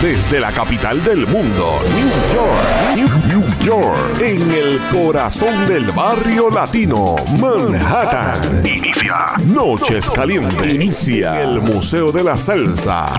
Desde 0.00 0.38
la 0.38 0.52
capital 0.52 1.02
del 1.02 1.26
mundo, 1.26 1.80
New 1.96 2.08
York, 2.34 3.26
New, 3.26 3.44
York, 3.64 4.20
en 4.20 4.52
el 4.52 4.78
corazón 4.92 5.66
del 5.66 5.90
barrio 5.90 6.48
latino, 6.48 7.16
Manhattan. 7.40 8.64
Inicia 8.64 9.32
Noches 9.46 10.08
Calientes. 10.10 10.74
Inicia. 10.74 11.40
El 11.40 11.60
Museo 11.60 12.12
de 12.12 12.22
la 12.22 12.38
Salsa. 12.38 13.14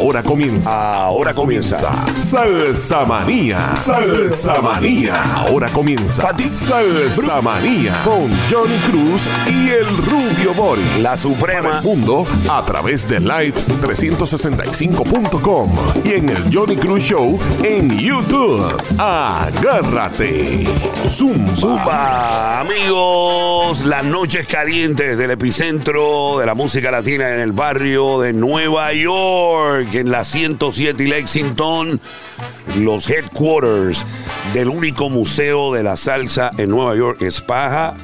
Ahora 0.00 0.22
comienza. 0.22 1.02
Ahora 1.04 1.34
comienza. 1.34 2.06
Salsa 2.18 3.04
Manía. 3.04 3.76
Salsa 3.76 4.62
Manía. 4.62 5.22
Ahora 5.34 5.68
comienza. 5.68 6.26
Salsa 6.56 7.42
Manía. 7.42 8.00
Con 8.02 8.30
Johnny 8.50 8.78
Cruz 8.90 9.28
y 9.46 9.68
el 9.68 9.86
Rubio 9.98 10.54
Boris. 10.54 10.98
La 11.00 11.18
Suprema. 11.18 11.80
El 11.80 11.84
mundo 11.84 12.26
a 12.50 12.64
través 12.64 13.06
de 13.08 13.20
live365.com 13.20 15.70
y 16.02 16.14
en 16.14 16.30
el 16.30 16.42
Johnny 16.50 16.76
Cruz 16.76 17.02
Show 17.04 17.38
en 17.62 17.98
YouTube. 17.98 18.72
Agárrate. 18.96 20.64
Zumba. 21.10 21.54
Zumba, 21.56 22.60
amigos, 22.60 23.84
las 23.84 24.02
noches 24.04 24.46
calientes 24.46 25.18
del 25.18 25.32
epicentro 25.32 26.38
de 26.38 26.46
la 26.46 26.54
música 26.54 26.90
latina 26.90 27.34
en 27.34 27.40
el 27.40 27.52
barrio 27.52 28.18
de 28.20 28.32
Nueva 28.32 28.94
York, 28.94 29.89
en 29.92 30.10
la 30.10 30.24
107 30.24 31.02
y 31.02 31.06
Lexington, 31.08 32.00
los 32.78 33.08
headquarters 33.08 34.04
del 34.54 34.68
único 34.68 35.10
museo 35.10 35.72
de 35.72 35.82
la 35.82 35.96
salsa 35.96 36.50
en 36.58 36.70
Nueva 36.70 36.94
York, 36.94 37.22
Espaja. 37.22 37.94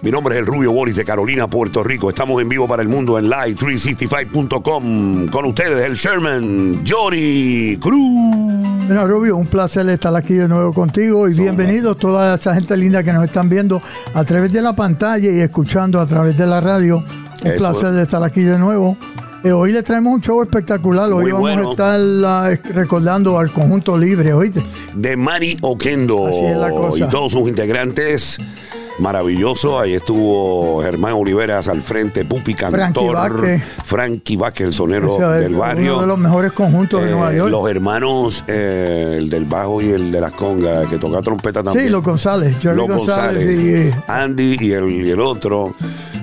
Mi 0.00 0.12
nombre 0.12 0.36
es 0.36 0.40
el 0.40 0.46
Rubio 0.46 0.70
Boris 0.70 0.94
de 0.96 1.04
Carolina, 1.04 1.48
Puerto 1.48 1.82
Rico. 1.82 2.08
Estamos 2.08 2.40
en 2.40 2.48
vivo 2.48 2.68
para 2.68 2.82
el 2.82 2.88
mundo 2.88 3.18
en 3.18 3.28
live365.com. 3.28 5.26
Con 5.26 5.44
ustedes, 5.46 5.84
el 5.84 5.94
Sherman, 5.96 6.84
Johnny 6.86 7.76
Cruz. 7.80 8.68
Mira, 8.88 9.04
Rubio, 9.04 9.36
un 9.36 9.46
placer 9.46 9.88
estar 9.88 10.14
aquí 10.14 10.34
de 10.34 10.46
nuevo 10.46 10.72
contigo 10.72 11.28
y 11.28 11.34
bienvenidos 11.34 11.98
toda 11.98 12.36
esa 12.36 12.54
gente 12.54 12.76
linda 12.76 13.02
que 13.02 13.12
nos 13.12 13.24
están 13.24 13.48
viendo 13.48 13.82
a 14.14 14.22
través 14.24 14.52
de 14.52 14.62
la 14.62 14.74
pantalla 14.74 15.30
y 15.30 15.40
escuchando 15.40 16.00
a 16.00 16.06
través 16.06 16.38
de 16.38 16.46
la 16.46 16.60
radio. 16.60 16.98
Un 17.42 17.46
Eso 17.50 17.56
placer 17.56 17.90
de 17.90 18.04
estar 18.04 18.22
aquí 18.22 18.42
de 18.42 18.58
nuevo. 18.58 18.96
Eh, 19.44 19.52
hoy 19.52 19.72
le 19.72 19.82
traemos 19.82 20.14
un 20.14 20.20
show 20.20 20.42
espectacular. 20.42 21.12
Hoy 21.12 21.24
Muy 21.24 21.32
vamos 21.32 21.40
bueno. 21.40 21.68
a 21.84 22.50
estar 22.52 22.74
recordando 22.74 23.38
al 23.38 23.52
conjunto 23.52 23.96
libre, 23.96 24.32
¿oíste? 24.32 24.62
de 24.94 25.16
Manny 25.16 25.56
Oquendo 25.60 26.26
Así 26.26 26.44
es 26.44 26.56
la 26.56 26.70
cosa. 26.70 27.04
y 27.04 27.08
todos 27.08 27.32
sus 27.32 27.48
integrantes. 27.48 28.38
Maravilloso, 28.98 29.78
ahí 29.78 29.94
estuvo 29.94 30.82
Germán 30.82 31.12
Oliveras 31.14 31.68
al 31.68 31.82
frente, 31.82 32.24
Pupi 32.24 32.54
Cantor, 32.54 33.42
Frankie 33.84 34.36
Vázquez. 34.36 34.66
El 34.66 34.72
sonero 34.72 35.14
O 35.14 35.18
sea, 35.18 35.30
del 35.32 35.52
uno 35.52 35.60
barrio. 35.60 36.00
de 36.00 36.06
los 36.06 36.18
mejores 36.18 36.52
conjuntos 36.52 37.00
de 37.02 37.08
Eh, 37.08 37.12
Nueva 37.12 37.32
York. 37.32 37.50
Los 37.50 37.70
hermanos, 37.70 38.44
eh, 38.48 39.14
el 39.18 39.30
del 39.30 39.44
bajo 39.44 39.80
y 39.80 39.90
el 39.90 40.10
de 40.10 40.20
las 40.20 40.32
congas, 40.32 40.86
que 40.88 40.98
toca 40.98 41.20
trompeta 41.22 41.62
también. 41.62 41.86
Sí, 41.86 41.90
los 41.92 42.02
González, 42.02 42.56
Jerry 42.60 42.76
Los 42.76 42.88
González, 42.88 43.46
González, 43.46 43.64
y 43.64 43.88
eh, 43.88 43.94
Andy 44.08 44.56
y 44.60 44.72
el, 44.72 45.06
y 45.06 45.10
el 45.10 45.20
otro. 45.20 45.74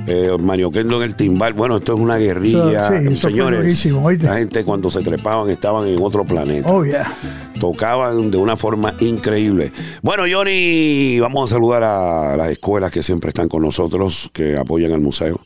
Eh, 0.08 0.30
Mario 0.40 0.70
Kendo 0.70 0.98
en 0.98 1.04
el 1.04 1.16
timbal. 1.16 1.54
Bueno, 1.54 1.78
esto 1.78 1.94
es 1.96 2.00
una 2.00 2.18
guerrilla. 2.18 2.92
Sí, 2.92 3.16
Señores, 3.16 3.86
la 4.22 4.36
gente 4.36 4.64
cuando 4.64 4.92
se 4.92 5.02
trepaban 5.02 5.50
estaban 5.50 5.88
en 5.88 6.00
otro 6.00 6.24
planeta 6.24 6.70
oh 6.70 6.84
yeah. 6.86 7.12
Tocaban 7.60 8.32
de 8.32 8.38
una 8.38 8.58
forma 8.58 8.96
increíble. 9.00 9.72
Bueno, 10.02 10.24
Johnny, 10.30 11.20
vamos 11.20 11.52
a 11.52 11.56
saludar 11.56 11.84
a 11.84 12.38
las 12.38 12.50
escuelas 12.50 12.92
que 12.92 13.04
siempre 13.04 13.30
están 13.30 13.48
con 13.48 13.62
nosotros, 13.62 14.30
que 14.34 14.58
apoyan 14.58 14.92
al 14.92 15.02
museo. 15.02 15.40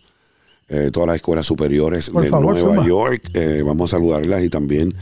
Eh, 0.68 0.92
todas 0.94 1.08
las 1.08 1.16
escuelas 1.16 1.46
superiores 1.48 2.10
Por 2.12 2.24
de 2.24 2.30
favor, 2.30 2.56
Nueva. 2.58 2.86
York. 2.86 3.32
Eh, 3.34 3.64
vamos 3.66 3.92
a 3.92 3.98
saludarlas 3.98 4.44
y 4.44 4.50
también 4.50 4.94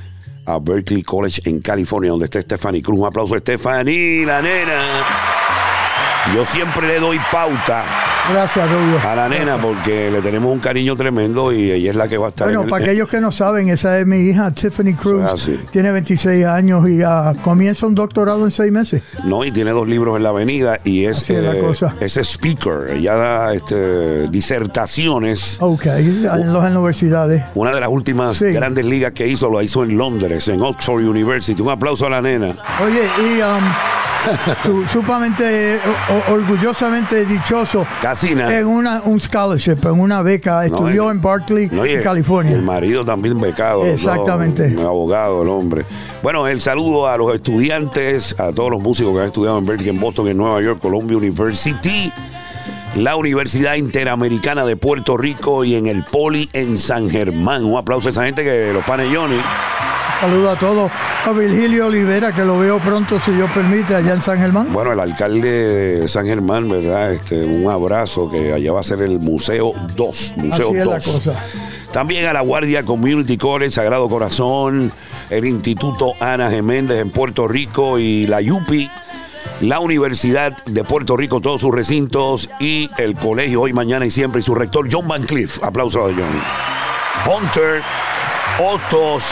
a 0.45 0.59
Berkeley 0.59 1.03
College 1.03 1.41
en 1.49 1.59
California, 1.59 2.11
donde 2.11 2.25
está 2.25 2.39
Stephanie 2.41 2.81
Cruz. 2.81 2.99
Un 2.99 3.05
aplauso 3.05 3.35
a 3.35 3.39
Stephanie, 3.39 4.25
la 4.25 4.41
nena. 4.41 4.81
Yo 6.33 6.45
siempre 6.45 6.87
le 6.87 6.99
doy 6.99 7.19
pauta 7.31 8.06
Gracias, 8.29 8.69
Rubio. 8.69 8.99
a 9.09 9.15
la 9.15 9.29
nena 9.29 9.57
porque 9.57 10.11
le 10.11 10.21
tenemos 10.21 10.51
un 10.51 10.59
cariño 10.59 10.95
tremendo 10.95 11.51
y 11.53 11.71
ella 11.71 11.91
es 11.91 11.95
la 11.95 12.07
que 12.07 12.17
va 12.17 12.27
a 12.27 12.29
estar 12.29 12.47
Bueno, 12.47 12.61
en 12.61 12.65
el- 12.65 12.71
para 12.71 12.83
aquellos 12.85 13.07
que 13.07 13.21
no 13.21 13.31
saben, 13.31 13.69
esa 13.69 13.97
es 13.99 14.05
mi 14.05 14.17
hija, 14.17 14.51
Tiffany 14.51 14.93
Cruz. 14.93 15.49
Tiene 15.71 15.91
26 15.91 16.45
años 16.45 16.87
y 16.89 17.01
ah, 17.03 17.33
comienza 17.41 17.87
un 17.87 17.95
doctorado 17.95 18.43
en 18.45 18.51
seis 18.51 18.71
meses. 18.71 19.01
No, 19.23 19.45
y 19.45 19.51
tiene 19.51 19.71
dos 19.71 19.87
libros 19.87 20.17
en 20.17 20.23
la 20.23 20.29
avenida 20.29 20.79
y 20.83 21.05
es, 21.05 21.29
es 21.29 21.41
la 21.43 21.55
eh, 21.55 21.59
cosa. 21.59 21.95
es 22.01 22.17
speaker. 22.17 22.89
Ella 22.95 23.15
da 23.15 23.53
este, 23.53 24.27
disertaciones. 24.29 25.57
Ok, 25.61 25.85
en 25.85 26.23
las 26.23 26.71
universidades. 26.71 27.43
Una 27.55 27.71
de 27.73 27.79
las 27.79 27.89
últimas 27.89 28.37
Sí. 28.37 28.45
grandes 28.51 28.85
ligas 28.85 29.13
que 29.13 29.27
hizo 29.27 29.49
lo 29.49 29.61
hizo 29.61 29.83
en 29.83 29.97
Londres, 29.97 30.47
en 30.49 30.61
Oxford 30.61 31.03
University. 31.03 31.61
Un 31.61 31.69
aplauso 31.69 32.05
a 32.05 32.09
la 32.09 32.21
nena. 32.21 32.55
Oye, 32.83 33.03
y 33.19 33.41
um, 33.41 33.63
sumamente, 34.91 35.79
orgullosamente 36.29 37.25
dichoso 37.25 37.85
Casi 38.01 38.35
nada. 38.35 38.57
en 38.59 38.67
una, 38.67 39.01
un 39.05 39.19
scholarship, 39.19 39.77
en 39.83 39.99
una 39.99 40.21
beca. 40.21 40.65
Estudió 40.65 41.05
No, 41.05 41.11
en 41.11 41.21
Berkeley, 41.21 41.69
No, 41.71 41.85
en 41.85 42.01
California. 42.01 42.53
El 42.55 42.63
marido 42.63 43.05
también 43.05 43.39
becado. 43.39 43.83
¿no? 43.83 43.89
Exactamente. 43.89 44.73
Un 44.75 44.85
abogado, 44.85 45.41
el 45.43 45.49
hombre. 45.49 45.85
Bueno, 46.21 46.47
el 46.47 46.61
saludo 46.61 47.07
a 47.07 47.17
los 47.17 47.33
estudiantes, 47.35 48.39
a 48.39 48.51
todos 48.51 48.71
los 48.71 48.81
músicos 48.81 49.13
que 49.13 49.19
han 49.19 49.25
estudiado 49.27 49.57
en 49.57 49.65
Berkeley, 49.65 49.89
en 49.89 49.99
Boston, 49.99 50.27
en 50.27 50.37
Nueva 50.37 50.61
York, 50.61 50.79
Columbia 50.81 51.17
University, 51.17 52.11
la 52.95 53.15
Universidad 53.15 53.75
Interamericana 53.75 54.65
de 54.65 54.75
Puerto 54.75 55.17
Rico 55.17 55.63
y 55.63 55.75
en 55.75 55.87
el 55.87 56.03
Poli 56.03 56.49
en 56.53 56.77
San 56.77 57.09
Germán. 57.09 57.63
Un 57.65 57.77
aplauso 57.77 58.07
a 58.07 58.11
esa 58.11 58.25
gente 58.25 58.43
que 58.43 58.71
los 58.73 58.83
panes 58.85 59.07
Johnny. 59.15 59.39
Saludo 60.19 60.49
a 60.49 60.57
todos. 60.57 60.91
A 61.25 61.31
Virgilio 61.31 61.87
Olivera, 61.87 62.33
que 62.33 62.43
lo 62.43 62.57
veo 62.57 62.79
pronto, 62.79 63.19
si 63.19 63.31
Dios 63.31 63.49
permite, 63.53 63.95
allá 63.95 64.13
en 64.13 64.21
San 64.21 64.37
Germán. 64.39 64.73
Bueno, 64.73 64.93
el 64.93 64.99
alcalde 64.99 65.99
de 65.99 66.07
San 66.07 66.25
Germán, 66.25 66.67
¿verdad? 66.69 67.13
Este, 67.13 67.43
un 67.43 67.69
abrazo 67.69 68.29
que 68.29 68.53
allá 68.53 68.71
va 68.71 68.79
a 68.79 68.83
ser 68.83 69.01
el 69.01 69.19
Museo 69.19 69.73
2. 69.95 70.33
Museo 70.37 70.69
Así 70.69 70.77
es 70.77 70.87
la 70.87 70.95
2. 70.95 71.05
cosa. 71.05 71.33
También 71.91 72.25
a 72.25 72.33
la 72.33 72.41
Guardia 72.41 72.83
Community 72.83 73.37
College, 73.37 73.71
Sagrado 73.71 74.09
Corazón, 74.09 74.91
el 75.29 75.45
Instituto 75.45 76.13
Ana 76.19 76.49
Geméndez 76.49 76.99
en 76.99 77.11
Puerto 77.11 77.47
Rico 77.47 77.99
y 77.99 78.27
la 78.27 78.41
YUPI, 78.41 78.89
la 79.61 79.79
Universidad 79.79 80.55
de 80.65 80.83
Puerto 80.83 81.15
Rico, 81.15 81.41
todos 81.41 81.61
sus 81.61 81.73
recintos 81.73 82.49
y 82.59 82.89
el 82.97 83.15
colegio 83.15 83.61
hoy, 83.61 83.73
mañana 83.73 84.05
y 84.05 84.11
siempre 84.11 84.41
y 84.41 84.43
su 84.43 84.53
rector 84.55 84.87
John 84.91 85.07
Van 85.07 85.23
Cliff. 85.23 85.63
Aplauso 85.63 86.01
a 86.05 86.09
John. 86.09 86.41
Hunter, 87.25 87.81
Otos, 88.59 89.23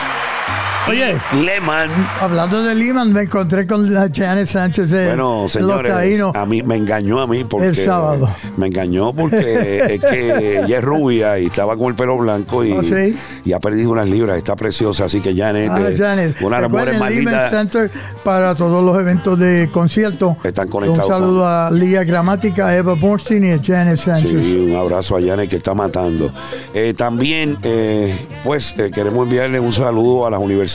Oye. 0.88 1.19
Lehman. 1.44 1.90
Hablando 2.22 2.62
de 2.62 2.75
Lehman, 2.75 3.12
me 3.12 3.22
encontré 3.22 3.66
con 3.66 3.91
la 3.91 4.07
Janet 4.13 4.46
Sánchez 4.47 4.91
de 4.91 5.07
Bueno, 5.07 5.44
Los 5.44 5.51
señores, 5.53 5.91
Taínos. 5.91 6.35
a 6.35 6.46
mí 6.46 6.62
me 6.62 6.75
engañó 6.75 7.19
a 7.22 7.28
mí 7.28 7.44
porque 7.44 7.68
El 7.68 7.75
sábado. 7.75 8.29
me 8.56 8.68
engañó 8.68 9.12
porque 9.12 9.95
es 9.95 10.00
que 10.01 10.59
ella 10.63 10.78
es 10.78 10.84
rubia 10.84 11.40
y 11.40 11.47
estaba 11.47 11.75
con 11.75 11.88
el 11.88 11.95
pelo 11.95 12.18
blanco 12.19 12.63
y, 12.63 12.72
¿Oh, 12.72 12.84
sí? 12.84 13.18
y 13.44 13.53
ha 13.53 13.59
perdido 13.59 13.91
unas 13.91 14.07
libras, 14.07 14.38
está 14.38 14.56
preciosa, 14.56 15.06
así 15.06 15.22
que 15.22 15.35
Janet, 15.35 15.72
Ah, 15.72 15.79
eh, 15.90 15.95
Janet. 15.97 16.41
una 16.44 16.62
de 16.62 16.69
las 16.69 17.12
Lehman. 17.12 17.50
Center 17.50 17.90
para 18.24 18.53
todos 18.53 18.84
los 18.84 19.00
eventos 19.00 19.40
de 19.40 19.69
concierto. 19.72 20.38
Están 20.44 20.68
conectados 20.68 21.09
Un 21.09 21.16
saludo 21.16 21.47
a 21.47 21.72
Lía 21.72 22.03
Gramática, 22.03 22.68
a 22.68 22.75
Eva 22.75 22.94
Borstein 22.94 23.44
y 23.44 23.51
a 23.51 23.59
Janet 23.63 23.97
Sánchez. 23.97 24.29
Sí, 24.31 24.68
un 24.69 24.75
abrazo 24.75 25.18
a 25.18 25.22
Janet 25.22 25.50
que 25.50 25.56
está 25.56 25.74
matando. 25.74 26.31
Eh, 26.75 26.94
también, 26.95 27.57
eh, 27.63 28.16
pues, 28.44 28.75
eh, 28.78 28.91
queremos 28.94 29.24
enviarle 29.24 29.59
un 29.59 29.74
saludo 29.74 30.28
a 30.28 30.29
las 30.29 30.40
universidades 30.40 30.75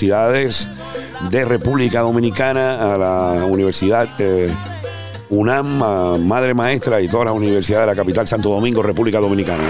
de 1.31 1.45
República 1.45 2.01
Dominicana, 2.01 2.95
a 2.95 2.99
la 2.99 3.45
Universidad 3.45 4.09
eh, 4.19 4.55
UNAM, 5.31 6.27
Madre 6.27 6.55
Maestra 6.55 7.01
y 7.01 7.09
todas 7.09 7.27
las 7.27 7.35
universidades 7.35 7.87
de 7.87 7.93
la 7.93 7.97
capital 7.97 8.27
Santo 8.27 8.51
Domingo, 8.51 8.83
República 8.83 9.21
Dominicana. 9.21 9.63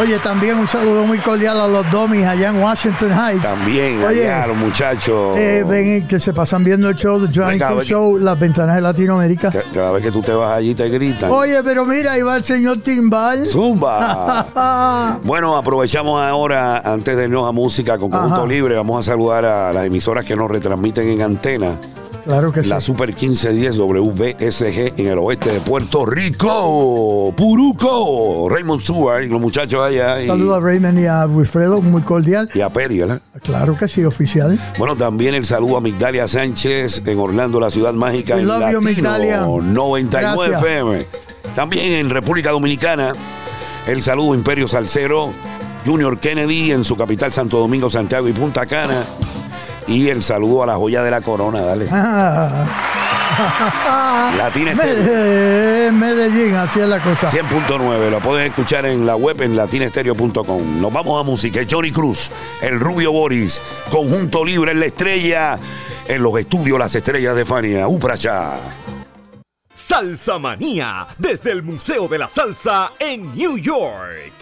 Oye, 0.00 0.18
también 0.18 0.56
un 0.58 0.66
saludo 0.66 1.04
muy 1.04 1.18
cordial 1.18 1.60
a 1.60 1.68
los 1.68 1.90
Domis 1.90 2.24
allá 2.24 2.48
en 2.50 2.62
Washington 2.62 3.10
Heights. 3.12 3.42
También 3.42 4.02
Oye, 4.02 4.30
allá 4.32 4.46
los 4.46 4.56
muchachos. 4.56 5.38
eh, 5.38 5.64
ven 5.68 6.08
que 6.08 6.18
se 6.18 6.32
pasan 6.32 6.64
viendo 6.64 6.88
el 6.88 6.96
show 6.96 7.20
de 7.20 7.28
Johnny. 7.32 7.58
Show, 7.84 8.18
las 8.18 8.38
ventanas 8.38 8.74
de 8.76 8.80
Latinoamérica. 8.80 9.50
Ca- 9.50 9.64
Cada 9.72 9.92
vez 9.92 10.02
que 10.02 10.10
tú 10.10 10.22
te 10.22 10.32
vas 10.32 10.50
allí 10.52 10.74
te 10.74 10.88
gritan. 10.88 11.30
Oye, 11.30 11.62
pero 11.62 11.84
mira, 11.84 12.12
ahí 12.12 12.22
va 12.22 12.36
el 12.36 12.42
señor 12.44 12.78
Timbal. 12.78 13.46
Zumba. 13.46 15.18
Bueno, 15.24 15.56
aprovechamos 15.56 16.20
ahora, 16.22 16.78
antes 16.78 17.16
de 17.16 17.24
irnos 17.24 17.46
a 17.48 17.52
música 17.52 17.98
con 17.98 18.10
Conjunto 18.10 18.36
Ajá. 18.36 18.46
Libre, 18.46 18.74
vamos 18.76 18.98
a 19.06 19.10
saludar 19.10 19.44
a 19.44 19.72
las 19.72 19.84
emisoras 19.86 20.24
que 20.24 20.34
nos 20.34 20.50
retransmiten 20.50 21.08
en 21.08 21.22
antena. 21.22 21.78
Claro 22.24 22.52
que 22.52 22.62
sí. 22.62 22.68
La 22.68 22.80
Super 22.80 23.08
1510 23.08 23.78
WVSG 23.78 25.00
en 25.00 25.06
el 25.08 25.18
oeste 25.18 25.52
de 25.52 25.60
Puerto 25.60 26.06
Rico. 26.06 27.34
Puruco. 27.36 28.48
Raymond 28.48 28.80
Stewart 28.80 29.24
y 29.24 29.28
los 29.28 29.40
muchachos 29.40 29.82
allá. 29.84 30.22
Y, 30.22 30.28
Saludo 30.28 30.54
a 30.54 30.60
Raymond 30.60 30.98
y 31.00 31.06
a 31.06 31.26
Wilfredo, 31.26 31.80
muy 31.80 32.02
cordial. 32.02 32.48
y 32.54 32.60
a 32.60 32.70
Peri, 32.70 33.00
¿verdad? 33.00 33.20
Claro 33.42 33.76
que 33.76 33.88
sí, 33.88 34.04
oficial. 34.04 34.58
Bueno, 34.78 34.96
también 34.96 35.34
el 35.34 35.44
saludo 35.44 35.78
a 35.78 35.80
Migdalia 35.80 36.28
Sánchez 36.28 37.02
en 37.04 37.18
Orlando, 37.18 37.58
la 37.58 37.70
ciudad 37.70 37.92
mágica. 37.92 38.34
We 38.34 38.42
en 38.42 38.48
love 38.48 38.58
you, 38.58 38.64
Latino 38.64 38.80
Migdalia. 38.82 39.40
99 39.40 40.10
Gracias. 40.10 40.62
FM. 40.62 41.06
También 41.56 41.92
en 41.92 42.10
República 42.10 42.50
Dominicana, 42.50 43.14
el 43.86 44.02
saludo 44.02 44.32
a 44.32 44.36
Imperio 44.36 44.68
Salcero, 44.68 45.32
Junior 45.84 46.18
Kennedy 46.18 46.70
en 46.72 46.84
su 46.84 46.96
capital 46.96 47.32
Santo 47.32 47.58
Domingo, 47.58 47.90
Santiago 47.90 48.28
y 48.28 48.32
Punta 48.32 48.64
Cana. 48.64 49.04
Y 49.86 50.08
el 50.08 50.22
saludo 50.22 50.62
a 50.62 50.66
la 50.66 50.74
joya 50.76 51.02
de 51.02 51.10
la 51.10 51.20
corona, 51.20 51.60
dale. 51.60 51.86
Latina 54.36 54.72
Estéreo. 54.72 55.92
Medellín, 55.92 56.54
así 56.54 56.80
es 56.80 56.88
la 56.88 57.02
cosa. 57.02 57.30
100.9, 57.30 58.10
lo 58.10 58.20
pueden 58.20 58.48
escuchar 58.48 58.86
en 58.86 59.06
la 59.06 59.16
web 59.16 59.40
en 59.42 59.56
latinestereo.com. 59.56 60.80
Nos 60.80 60.92
vamos 60.92 61.20
a 61.20 61.24
música. 61.24 61.60
Johnny 61.68 61.90
Cruz, 61.90 62.30
el 62.60 62.78
Rubio 62.78 63.12
Boris, 63.12 63.60
Conjunto 63.90 64.44
Libre 64.44 64.72
en 64.72 64.80
la 64.80 64.86
estrella, 64.86 65.58
en 66.06 66.22
los 66.22 66.38
estudios 66.38 66.78
Las 66.78 66.94
Estrellas 66.94 67.36
de 67.36 67.44
Fania, 67.44 67.88
Upracha. 67.88 68.58
Salsa 69.74 70.38
Manía, 70.38 71.06
desde 71.18 71.52
el 71.52 71.62
Museo 71.62 72.06
de 72.08 72.18
la 72.18 72.28
Salsa 72.28 72.92
en 72.98 73.34
New 73.34 73.56
York. 73.56 74.41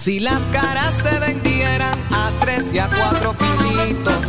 Si 0.00 0.18
las 0.18 0.48
caras 0.48 0.94
se 0.94 1.18
vendieran 1.18 1.92
a 2.10 2.30
tres 2.40 2.72
y 2.72 2.78
a 2.78 2.88
cuatro 2.88 3.34
pinitos, 3.34 4.28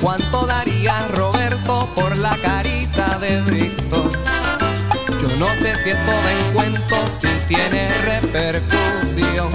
¿cuánto 0.00 0.46
daría 0.46 1.06
Roberto 1.08 1.86
por 1.94 2.16
la 2.16 2.34
carita 2.38 3.18
de 3.18 3.42
Víctor? 3.42 4.10
Yo 5.20 5.36
no 5.36 5.54
sé 5.56 5.76
si 5.76 5.90
esto 5.90 6.10
da 6.10 6.52
cuento, 6.54 6.96
si 7.06 7.28
tiene 7.46 7.88
repercusión. 8.04 9.50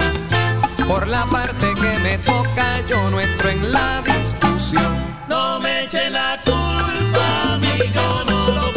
Por 0.86 1.08
la 1.08 1.26
parte 1.26 1.74
que 1.74 1.98
me 2.04 2.16
toca, 2.18 2.80
yo 2.88 3.10
no 3.10 3.20
entro 3.20 3.48
en 3.48 3.72
la 3.72 4.02
discusión. 4.02 4.96
No 5.28 5.58
me 5.58 5.86
eche 5.86 6.08
la 6.08 6.38
culpa, 6.44 7.54
amigo, 7.54 8.24
no 8.26 8.52
lo 8.52 8.69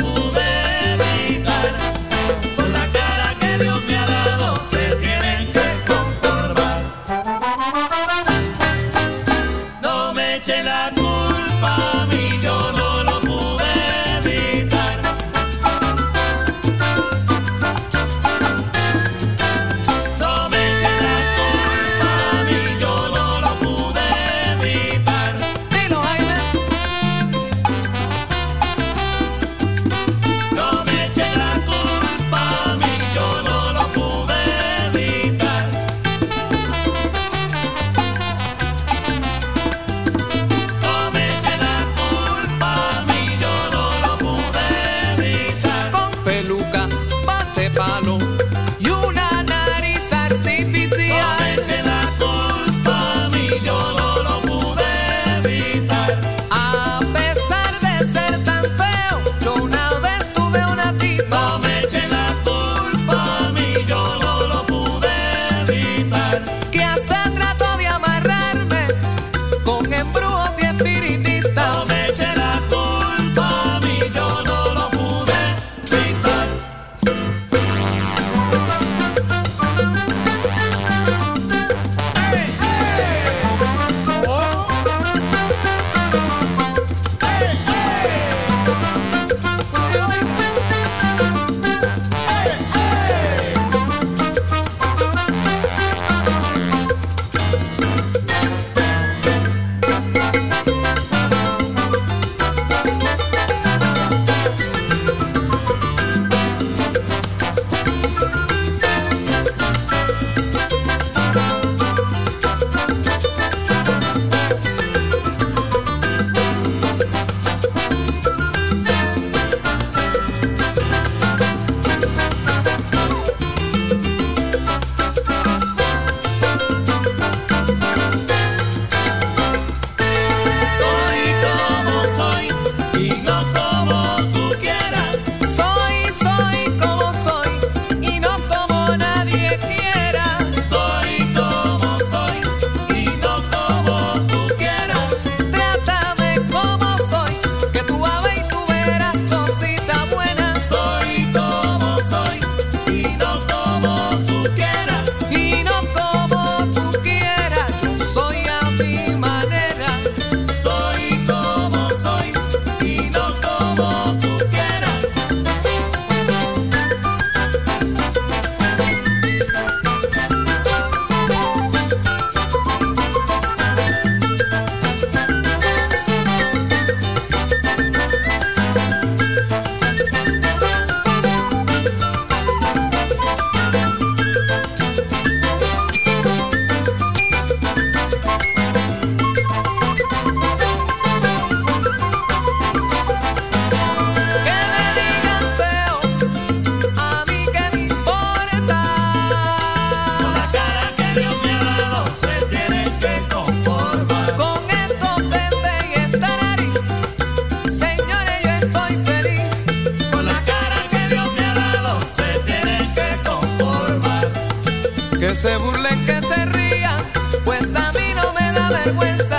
se 215.44 215.58
burlen, 215.58 216.06
que 216.06 216.22
se 216.22 216.46
rían, 216.46 217.04
pues 217.44 217.76
a 217.76 217.92
mí 217.92 218.14
no 218.16 218.32
me 218.32 218.54
da 218.54 218.70
vergüenza. 218.70 219.33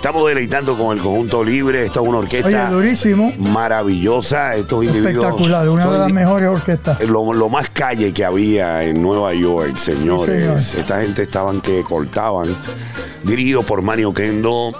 Estamos 0.00 0.26
deleitando 0.26 0.78
con 0.78 0.96
el 0.96 1.02
conjunto 1.02 1.44
libre. 1.44 1.82
Esto 1.84 2.00
es 2.00 2.08
una 2.08 2.18
Oye, 2.18 2.24
orquesta 2.26 2.70
durísimo. 2.70 3.32
maravillosa. 3.38 4.56
Estos 4.56 4.82
individuos. 4.84 5.14
Espectacular, 5.14 5.68
una 5.68 5.86
de 5.92 5.98
las 5.98 6.12
mejores 6.12 6.48
orquestas. 6.48 7.02
Lo, 7.02 7.30
lo 7.34 7.48
más 7.50 7.68
calle 7.68 8.10
que 8.14 8.24
había 8.24 8.82
en 8.82 9.02
Nueva 9.02 9.34
York, 9.34 9.76
señores. 9.76 10.64
señor. 10.64 10.80
Esta 10.80 11.02
gente 11.02 11.22
estaban 11.22 11.60
que 11.60 11.82
cortaban. 11.84 12.56
Dirigido 13.24 13.62
por 13.62 13.82
Manny 13.82 14.04
Oquendo. 14.04 14.72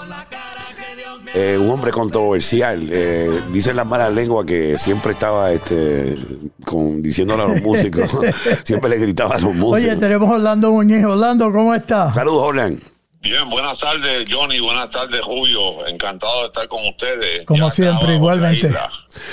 eh, 1.34 1.58
un 1.60 1.68
hombre 1.68 1.92
controversial. 1.92 2.88
Eh, 2.90 3.30
dicen 3.52 3.76
las 3.76 3.86
malas 3.86 4.14
lenguas 4.14 4.46
que 4.46 4.78
siempre 4.78 5.12
estaba 5.12 5.52
este, 5.52 6.16
con, 6.64 7.02
diciéndole 7.02 7.42
a 7.42 7.46
los 7.48 7.60
músicos. 7.60 8.10
siempre 8.64 8.88
le 8.88 8.96
gritaba 8.96 9.34
a 9.34 9.38
los 9.38 9.54
músicos. 9.54 9.92
Oye, 9.92 9.96
tenemos 9.96 10.30
a 10.30 10.36
Orlando 10.36 10.72
Muñiz. 10.72 11.04
Orlando, 11.04 11.52
¿cómo 11.52 11.74
está? 11.74 12.10
Saludos, 12.14 12.42
Orlan. 12.42 12.80
Bien, 13.22 13.50
buenas 13.50 13.78
tardes, 13.78 14.26
Johnny. 14.30 14.60
Buenas 14.60 14.88
tardes, 14.88 15.20
Julio. 15.20 15.86
Encantado 15.86 16.40
de 16.40 16.46
estar 16.46 16.66
con 16.68 16.80
ustedes. 16.88 17.44
Como 17.44 17.70
siempre, 17.70 18.14
igualmente. 18.14 18.74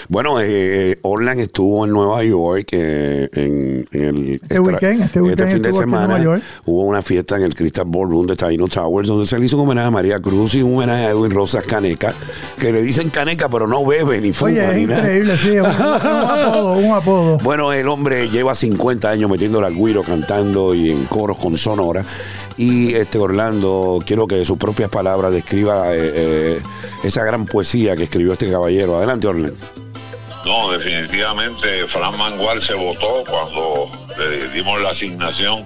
Bueno, 0.10 0.42
eh, 0.42 1.00
Orlan 1.04 1.40
estuvo 1.40 1.86
en 1.86 1.92
Nueva 1.94 2.22
York 2.22 2.68
eh, 2.74 3.30
en, 3.32 3.88
en 3.94 4.04
el 4.04 4.34
Este 4.42 4.60
weekend, 4.60 5.04
este 5.04 5.22
weekend 5.22 5.52
fin 5.54 5.62
de 5.62 5.70
en 5.70 5.76
semana. 5.76 6.08
Nueva 6.18 6.22
York. 6.24 6.44
Hubo 6.66 6.82
una 6.82 7.02
fiesta 7.02 7.38
en 7.38 7.44
el 7.44 7.56
Crystal 7.56 7.86
Ballroom 7.88 8.28
de 8.28 8.36
Taino 8.36 8.68
Towers 8.68 9.08
donde 9.08 9.26
se 9.26 9.40
le 9.40 9.46
hizo 9.46 9.56
un 9.56 9.64
homenaje 9.64 9.88
a 9.88 9.92
María 9.92 10.20
Cruz 10.20 10.56
y 10.56 10.62
un 10.64 10.76
homenaje 10.76 11.06
a 11.06 11.10
Edwin 11.12 11.32
Rosas 11.32 11.64
Caneca, 11.64 12.14
que 12.60 12.74
le 12.74 12.82
dicen 12.82 13.10
Caneca, 13.10 13.48
pero 13.48 13.68
no 13.68 13.86
bebe 13.86 14.20
ni 14.20 14.34
fuma 14.34 14.52
Oye, 14.52 14.66
es 14.70 14.76
ni 14.76 14.86
nada. 14.86 15.00
increíble, 15.04 15.38
sí. 15.38 15.52
Un, 15.52 15.66
un 15.66 15.72
apodo, 15.72 16.74
un 16.74 16.92
apodo. 16.94 17.38
Bueno, 17.38 17.72
el 17.72 17.88
hombre 17.88 18.28
lleva 18.30 18.54
50 18.54 19.10
años 19.10 19.30
metiéndole 19.30 19.68
al 19.68 19.76
guiro, 19.76 20.04
cantando 20.04 20.76
y 20.76 20.92
en 20.92 21.06
coros 21.06 21.38
con 21.38 21.58
sonora. 21.58 22.04
Y 22.58 22.96
este 22.96 23.20
Orlando, 23.20 24.00
quiero 24.06 24.26
que 24.28 24.36
de 24.36 24.46
sus 24.46 24.58
propias 24.58 24.90
palabras 24.90 25.32
describa 25.32 25.94
eh, 25.94 26.00
eh, 26.16 26.62
esa 27.04 27.24
gran 27.24 27.46
poesía 27.46 27.96
que 27.96 28.04
escribió 28.04 28.34
este 28.34 28.50
caballero. 28.52 28.98
Adelante, 28.98 29.28
Orlando. 29.28 29.56
No, 30.46 30.72
definitivamente 30.72 31.86
Fran 31.88 32.18
Mangual 32.18 32.62
se 32.62 32.74
votó 32.74 33.24
cuando 33.30 33.92
le 34.18 34.50
dimos 34.50 34.82
la 34.82 34.90
asignación 34.90 35.66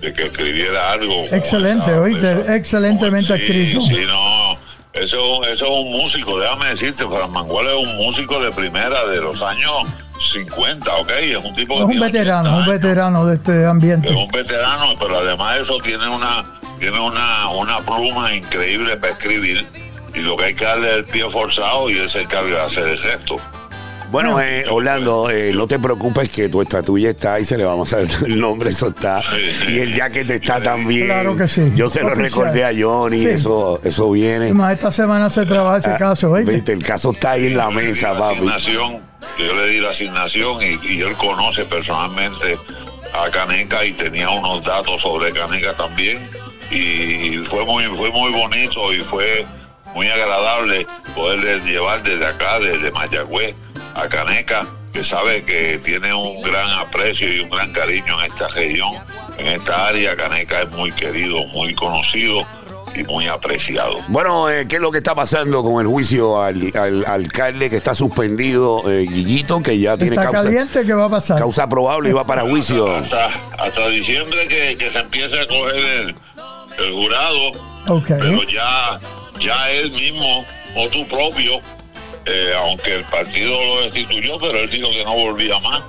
de 0.00 0.12
que 0.12 0.24
escribiera 0.26 0.92
algo. 0.92 1.26
Excelente, 1.30 1.90
esa- 1.92 2.00
oíste, 2.00 2.32
esa- 2.32 2.56
excelentemente 2.56 3.36
sí, 3.36 3.42
escrito. 3.42 3.82
Sí, 3.82 4.04
no. 4.06 4.56
Eso, 4.94 5.42
eso 5.44 5.64
es 5.66 5.70
un 5.86 5.92
músico, 5.92 6.38
déjame 6.38 6.66
decirte, 6.70 7.04
Fran 7.06 7.30
Mangual 7.30 7.66
es 7.68 7.76
un 7.76 7.96
músico 7.96 8.42
de 8.42 8.50
primera 8.52 9.06
de 9.06 9.20
los 9.20 9.40
años 9.42 9.70
50, 10.30 10.94
¿ok? 10.96 11.10
Es 11.20 11.36
un 11.36 11.54
tipo 11.54 11.74
que 11.76 11.82
Es 11.82 11.88
un 11.88 12.00
veterano, 12.00 12.50
80 12.56 12.58
un 12.58 12.66
veterano 12.66 13.26
de 13.26 13.34
este 13.36 13.62
Es 13.62 13.66
ambiente. 13.66 14.10
un 14.10 14.28
veterano, 14.28 14.94
pero 15.00 15.18
además 15.18 15.56
de 15.56 15.62
eso 15.62 15.78
tiene 15.82 16.06
una 16.08 16.44
tiene 16.78 16.98
una, 16.98 17.48
una 17.50 17.78
pluma 17.80 18.34
increíble 18.34 18.96
para 18.96 19.12
escribir 19.12 19.64
y 20.14 20.18
lo 20.18 20.36
que 20.36 20.46
hay 20.46 20.54
que 20.54 20.64
darle 20.64 20.90
es 20.90 20.96
el 20.96 21.04
pie 21.04 21.30
forzado 21.30 21.88
y 21.88 21.96
él 21.96 22.10
se 22.10 22.22
encarga 22.22 22.50
de 22.50 22.60
hacer 22.66 22.86
el 22.88 22.98
gesto. 22.98 23.36
Bueno, 24.12 24.38
eh, 24.42 24.66
Orlando, 24.70 25.30
eh, 25.30 25.52
no 25.54 25.66
te 25.66 25.78
preocupes 25.78 26.28
que 26.28 26.50
tu 26.50 26.60
estatuilla 26.60 27.10
está 27.10 27.40
y 27.40 27.46
se 27.46 27.56
le 27.56 27.64
vamos 27.64 27.92
a 27.94 28.02
dar 28.02 28.08
el 28.26 28.38
nombre, 28.38 28.68
eso 28.68 28.88
está. 28.88 29.22
Y 29.68 29.78
el 29.78 29.94
jacket 29.94 30.30
está 30.30 30.62
también. 30.62 31.06
Claro 31.06 31.34
que 31.34 31.48
sí. 31.48 31.72
Yo 31.74 31.88
se 31.88 32.02
lo 32.02 32.10
recordé 32.14 32.62
a 32.64 32.72
Johnny, 32.78 33.20
Sí. 33.20 33.26
eso, 33.28 33.80
eso 33.82 34.10
viene. 34.10 34.50
Y 34.50 34.52
más 34.52 34.74
esta 34.74 34.92
semana 34.92 35.30
se 35.30 35.46
trabaja 35.46 35.78
ese 35.78 35.90
Ah, 35.92 35.96
caso, 35.96 36.30
¿oíste? 36.30 36.52
Viste, 36.52 36.72
el 36.74 36.84
caso 36.84 37.12
está 37.12 37.30
ahí 37.32 37.46
en 37.46 37.56
la 37.56 37.70
mesa, 37.70 38.12
la 38.12 38.18
papi. 38.18 38.34
asignación, 38.36 39.00
yo 39.38 39.54
le 39.56 39.66
di 39.68 39.80
la 39.80 39.90
asignación 39.90 40.62
y, 40.62 40.78
y 40.92 41.00
él 41.00 41.14
conoce 41.14 41.64
personalmente 41.64 42.58
a 43.14 43.30
Caneca 43.30 43.82
y 43.84 43.92
tenía 43.92 44.28
unos 44.28 44.62
datos 44.62 45.00
sobre 45.00 45.32
Caneca 45.32 45.72
también 45.74 46.18
y 46.70 47.38
fue 47.48 47.64
muy 47.64 47.84
fue 47.96 48.10
muy 48.10 48.30
bonito 48.32 48.92
y 48.92 49.00
fue 49.00 49.46
muy 49.94 50.06
agradable 50.08 50.86
poderle 51.14 51.60
llevar 51.60 52.02
desde 52.02 52.26
acá, 52.26 52.58
desde 52.60 52.90
Mayagüez 52.90 53.54
a 53.94 54.08
Caneca, 54.08 54.66
que 54.92 55.02
sabe 55.04 55.44
que 55.44 55.78
tiene 55.84 56.12
un 56.12 56.42
gran 56.42 56.68
aprecio 56.78 57.32
y 57.32 57.40
un 57.40 57.50
gran 57.50 57.72
cariño 57.72 58.20
en 58.22 58.30
esta 58.32 58.48
región, 58.48 58.92
en 59.38 59.46
esta 59.48 59.88
área. 59.88 60.16
Caneca 60.16 60.62
es 60.62 60.70
muy 60.70 60.92
querido, 60.92 61.44
muy 61.48 61.74
conocido 61.74 62.44
y 62.94 63.04
muy 63.04 63.26
apreciado. 63.26 64.00
Bueno, 64.08 64.50
eh, 64.50 64.66
¿qué 64.68 64.76
es 64.76 64.82
lo 64.82 64.92
que 64.92 64.98
está 64.98 65.14
pasando 65.14 65.62
con 65.62 65.80
el 65.80 65.86
juicio 65.90 66.42
al, 66.42 66.70
al 66.74 67.04
alcalde 67.06 67.70
que 67.70 67.76
está 67.76 67.94
suspendido, 67.94 68.82
eh, 68.90 69.06
Guillito, 69.10 69.62
que 69.62 69.78
ya 69.78 69.96
tiene 69.96 70.16
Está 70.16 70.24
causa, 70.30 70.42
caliente, 70.42 70.84
¿qué 70.84 70.92
va 70.92 71.06
a 71.06 71.10
pasar? 71.10 71.38
causa 71.38 71.66
probable 71.66 72.10
y 72.10 72.12
va 72.12 72.24
para 72.26 72.42
juicio? 72.42 72.94
hasta, 72.94 73.28
hasta 73.58 73.88
diciembre 73.88 74.46
que, 74.46 74.76
que 74.76 74.90
se 74.90 74.98
empiece 74.98 75.40
a 75.40 75.46
coger 75.46 75.76
el, 75.76 76.14
el 76.84 76.92
jurado, 76.92 77.52
Ok. 77.88 78.08
pero 78.08 78.42
ya, 78.42 79.00
ya 79.40 79.70
él 79.70 79.90
mismo, 79.92 80.44
o 80.76 80.88
tú 80.88 81.06
propio, 81.08 81.60
eh, 82.26 82.52
aunque 82.56 82.94
el 82.96 83.04
partido 83.04 83.52
lo 83.64 83.82
destituyó, 83.82 84.38
pero 84.38 84.58
él 84.58 84.70
dijo 84.70 84.90
que 84.90 85.04
no 85.04 85.14
volvía 85.14 85.58
más. 85.60 85.82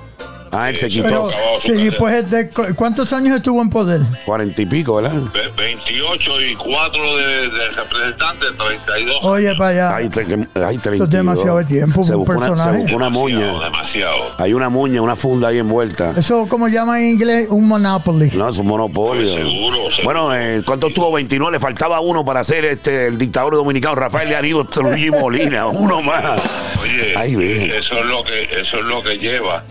Ah, 0.56 0.70
él 0.70 0.76
se 0.76 0.88
quitó 0.88 1.28
Sí, 1.60 1.90
pues, 1.98 2.30
de- 2.30 2.48
cu- 2.50 2.74
¿cuántos 2.76 3.12
años 3.12 3.36
estuvo 3.36 3.60
en 3.60 3.70
poder? 3.70 4.00
cuarenta 4.24 4.62
y 4.62 4.66
pico, 4.66 4.96
¿verdad? 4.96 5.20
Ve- 5.32 5.52
28 5.56 6.40
y 6.42 6.54
4 6.54 7.16
de, 7.16 7.48
de 7.48 7.68
representantes, 7.76 8.50
32. 8.56 9.24
Oye, 9.24 9.54
para 9.56 9.70
allá. 9.70 9.96
Hay, 9.96 10.04
hay 10.04 10.10
32. 10.10 10.94
Eso 10.94 11.04
es 11.04 11.10
demasiado 11.10 11.64
tiempo 11.64 12.04
Se 12.04 12.14
buscó 12.14 12.32
una, 12.32 12.46
se 12.46 12.50
personaje. 12.52 12.78
buscó 12.82 12.96
una 12.96 13.04
demasiado, 13.06 13.52
moña. 13.52 13.64
demasiado. 13.64 14.16
Hay 14.38 14.52
una 14.54 14.68
moña, 14.68 15.02
una 15.02 15.16
funda 15.16 15.48
ahí 15.48 15.58
envuelta. 15.58 16.12
Eso, 16.16 16.46
como 16.48 16.68
llaman 16.68 17.00
en 17.00 17.10
inglés, 17.10 17.46
un 17.50 17.66
monopoly. 17.66 18.30
No, 18.34 18.48
es 18.48 18.58
un 18.58 18.66
monopolio. 18.66 19.22
Pues 19.24 19.34
seguro, 19.44 19.76
seguro. 19.90 20.04
Bueno, 20.04 20.34
eh, 20.34 20.62
¿cuánto 20.64 20.90
tuvo? 20.90 21.12
29. 21.12 21.52
Le 21.52 21.60
faltaba 21.60 22.00
uno 22.00 22.24
para 22.24 22.44
ser 22.44 22.64
este 22.64 23.06
el 23.06 23.18
dictador 23.18 23.54
dominicano 23.54 23.94
Rafael 23.94 24.28
de 24.28 24.36
Aníbal 24.36 24.66
Trujillo 24.68 25.06
y 25.06 25.20
Molina. 25.20 25.66
Uno 25.66 26.00
más. 26.02 26.40
Oye, 26.82 27.14
Ay, 27.16 27.70
eso 27.74 27.98
es 27.98 28.06
lo 28.06 28.22
que 28.22 28.42
eso 28.60 28.78
es 28.78 28.84
lo 28.84 29.02
que 29.02 29.18
lleva 29.18 29.64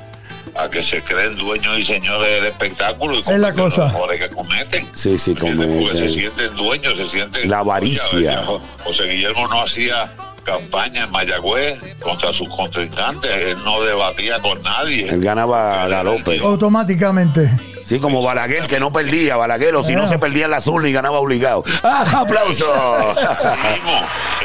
a 0.55 0.69
que 0.69 0.81
se 0.83 1.01
creen 1.01 1.35
dueños 1.35 1.79
y 1.79 1.83
señores 1.83 2.27
del 2.41 2.45
espectáculo 2.51 3.15
y 3.15 3.19
Es 3.19 3.27
la 3.27 3.51
cometen 3.51 3.63
cosa. 3.69 3.81
los 3.83 3.93
errores 3.93 4.19
que 4.21 4.29
cometen. 4.29 4.87
Sí, 4.93 5.17
sí, 5.17 5.31
¿Entiendes? 5.31 5.67
Porque 5.81 5.97
se 5.97 6.09
sienten 6.09 6.55
dueños, 6.55 6.97
se 6.97 7.07
sienten 7.09 7.49
La 7.49 7.59
avaricia. 7.59 8.41
Oye, 8.47 8.59
José 8.83 9.03
Guillermo 9.05 9.47
no 9.47 9.61
hacía 9.63 10.11
campaña 10.43 11.05
en 11.05 11.11
Mayagüez 11.11 11.79
contra 12.01 12.33
sus 12.33 12.49
contrincantes, 12.49 13.31
él 13.31 13.57
no 13.63 13.81
debatía 13.81 14.39
con 14.39 14.61
nadie. 14.61 15.07
Él 15.09 15.21
ganaba 15.23 15.83
a 15.83 15.87
Galope. 15.87 16.39
Automáticamente. 16.39 17.49
Sí, 17.93 17.99
como 17.99 18.23
Balaguer, 18.23 18.65
que 18.65 18.79
no 18.79 18.91
perdía. 18.91 19.35
Balaguer, 19.35 19.75
o 19.75 19.83
si 19.83 19.95
no 19.95 20.07
se 20.07 20.17
perdía 20.17 20.45
en 20.45 20.51
la 20.51 20.59
urnas 20.65 20.89
y 20.89 20.93
ganaba 20.93 21.19
obligado. 21.19 21.63
¡Ah, 21.83 22.21
aplauso! 22.21 22.65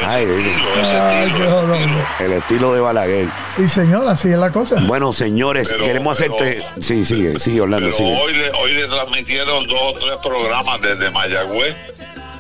Ay, 0.05 0.25
estilo, 0.25 0.81
ese 0.81 0.97
Ay, 0.97 1.27
estilo, 1.29 1.39
qué 1.39 1.45
ese 1.45 1.51
jodón. 1.53 1.75
estilo. 1.81 2.07
El 2.21 2.33
estilo 2.35 2.75
de 2.75 2.81
Balaguer. 2.81 3.29
Y 3.59 3.69
señor, 3.69 4.07
así 4.09 4.29
es 4.29 4.39
la 4.39 4.51
cosa. 4.53 4.77
Bueno, 4.87 5.13
señores, 5.13 5.69
Pero- 5.71 5.85
queremos 5.85 6.19
pero- 6.19 6.35
hacerte. 6.35 6.63
Sí, 6.81 7.05
sigue, 7.05 7.39
sigue, 7.39 7.61
Orlando, 7.63 7.87
Pero 7.87 7.97
sigue. 7.97 8.21
hoy 8.21 8.33
le, 8.35 8.51
hoy 8.51 8.73
le 8.73 8.87
transmitieron 8.87 9.67
dos 9.67 9.81
o 9.81 9.93
tres 9.95 10.17
programas 10.23 10.81
desde 10.83 11.11
Mayagüez, 11.11 11.75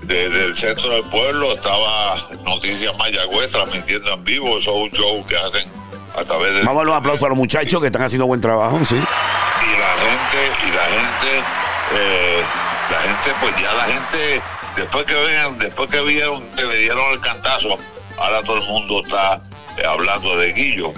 desde 0.02 0.44
el 0.44 0.56
centro 0.56 0.90
del 0.90 1.04
pueblo, 1.04 1.54
estaba 1.54 2.16
Noticias 2.44 2.96
Mayagüez 2.98 3.50
transmitiendo 3.50 4.12
en 4.14 4.24
vivo, 4.24 4.58
eso 4.58 4.70
es 4.84 4.92
un 4.92 4.98
show 4.98 5.26
que 5.26 5.36
hacen 5.36 5.70
a 6.14 6.24
través 6.24 6.54
de... 6.54 6.62
Vamos 6.62 6.82
a 6.82 6.84
dar 6.84 6.88
un 6.88 6.96
aplauso 6.96 7.26
a 7.26 7.28
los 7.28 7.38
muchachos 7.38 7.80
que 7.80 7.86
están 7.86 8.02
haciendo 8.02 8.26
buen 8.26 8.40
trabajo, 8.40 8.78
sí. 8.84 8.96
Y 8.96 8.98
la 8.98 9.96
gente, 9.96 10.66
y 10.66 10.70
la 10.70 10.84
gente, 10.84 11.44
eh, 11.92 12.42
la 12.90 12.98
gente, 12.98 13.34
pues 13.40 13.54
ya 13.60 13.72
la 13.74 13.84
gente, 13.84 14.42
después 14.76 15.04
que 15.04 15.14
vean, 15.14 15.58
después 15.58 15.88
que 15.90 16.00
vieron 16.02 16.42
que 16.50 16.64
le 16.64 16.76
dieron 16.78 17.12
el 17.12 17.20
cantazo, 17.20 17.78
ahora 18.18 18.42
todo 18.42 18.58
el 18.58 18.68
mundo 18.68 19.02
está 19.04 19.40
eh, 19.76 19.82
hablando 19.86 20.36
de 20.38 20.52
Guillo. 20.52 20.92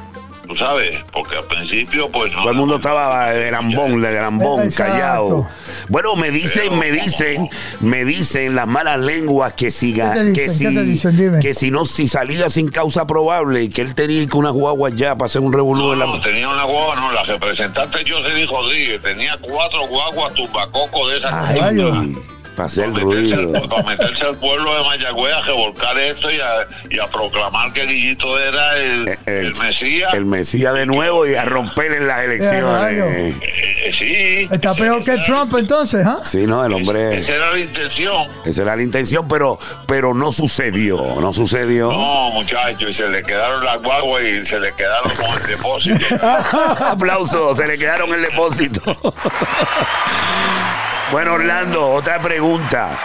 Tú 0.50 0.56
sabes, 0.56 1.04
porque 1.12 1.36
al 1.36 1.44
principio, 1.44 2.10
pues 2.10 2.32
no. 2.32 2.40
Todo 2.40 2.50
el 2.50 2.56
mundo 2.56 2.76
estaba 2.76 3.30
de 3.30 3.52
lambón, 3.52 4.02
de 4.02 4.64
Exacto. 4.64 4.74
callado. 4.74 5.48
Bueno, 5.88 6.16
me 6.16 6.32
dicen, 6.32 6.76
me 6.76 6.90
dicen, 6.90 7.48
me 7.78 8.04
dicen 8.04 8.56
las 8.56 8.66
malas 8.66 8.98
lenguas 8.98 9.52
que 9.52 9.70
si, 9.70 9.94
que 9.94 10.32
¿Qué 10.34 10.48
si, 10.48 11.00
que 11.40 11.54
si 11.54 11.70
no, 11.70 11.86
si 11.86 12.08
salía 12.08 12.50
sin 12.50 12.68
causa 12.68 13.06
probable 13.06 13.62
y 13.62 13.68
que 13.68 13.82
él 13.82 13.94
tenía 13.94 14.26
que 14.26 14.36
unas 14.36 14.52
guaguas 14.52 14.92
ya 14.96 15.16
para 15.16 15.28
hacer 15.28 15.40
un 15.40 15.52
revolú 15.52 15.84
No, 15.84 15.92
en 15.92 16.00
la. 16.00 16.06
no, 16.06 16.20
tenía 16.20 16.48
una 16.48 16.64
guagua, 16.64 16.96
no, 16.96 17.12
la 17.12 17.22
representante 17.22 17.98
Jocelyn 18.04 18.48
Rodríguez 18.48 19.00
tenía 19.02 19.38
cuatro 19.40 19.86
guaguas 19.86 20.34
tumbacoco 20.34 21.08
de 21.10 21.18
esas 21.18 21.32
Ay. 21.32 22.16
Para 22.60 22.66
hacer 22.66 22.90
para, 22.90 23.04
meterse 23.04 23.36
ruido. 23.36 23.56
al, 23.56 23.68
para 23.68 23.82
meterse 23.82 24.26
al 24.26 24.36
pueblo 24.36 24.74
de 24.74 24.84
Mayagüez 24.84 25.32
a 25.32 25.40
revolcar 25.42 25.98
esto 25.98 26.30
y 26.30 26.40
a, 26.40 26.68
y 26.90 26.98
a 26.98 27.06
proclamar 27.08 27.72
que 27.72 27.86
Guillito 27.86 28.38
era 28.38 28.76
el, 28.76 29.18
el, 29.26 29.56
Mesías. 29.56 30.12
El 30.12 30.26
Mesías 30.26 30.74
de 30.74 30.86
nuevo 30.86 31.26
y 31.26 31.34
a 31.34 31.44
romper 31.44 31.92
en 31.92 32.06
las 32.06 32.20
elecciones. 32.24 32.92
Eh, 32.92 33.34
eh, 33.40 33.92
sí. 33.96 34.48
Está 34.50 34.74
peor 34.74 35.02
que 35.04 35.16
Trump 35.18 35.54
entonces, 35.56 36.04
¿ah? 36.04 36.20
Sí, 36.22 36.46
no, 36.46 36.64
el 36.64 36.72
hombre. 36.72 37.18
Esa 37.18 37.36
era 37.36 37.50
la 37.52 37.58
intención. 37.58 38.28
Esa 38.44 38.62
era 38.62 38.76
la 38.76 38.82
intención, 38.82 39.26
pero, 39.26 39.58
pero 39.86 40.12
no 40.12 40.32
sucedió. 40.32 41.20
No 41.20 41.32
sucedió. 41.32 41.90
No, 41.90 42.30
muchachos, 42.32 42.90
y 42.90 42.92
se 42.92 43.08
le 43.08 43.22
quedaron 43.22 43.64
las 43.64 43.80
guaguas 43.80 44.22
y 44.22 44.44
se 44.44 44.60
le 44.60 44.72
quedaron 44.74 45.10
con 45.12 45.40
el 45.40 45.46
depósito. 45.46 46.04
Aplausos, 46.80 47.56
se 47.56 47.66
le 47.66 47.78
quedaron 47.78 48.12
el 48.12 48.22
depósito. 48.22 48.82
Bueno, 51.12 51.34
Orlando, 51.34 51.88
otra 51.90 52.20
pregunta. 52.20 52.98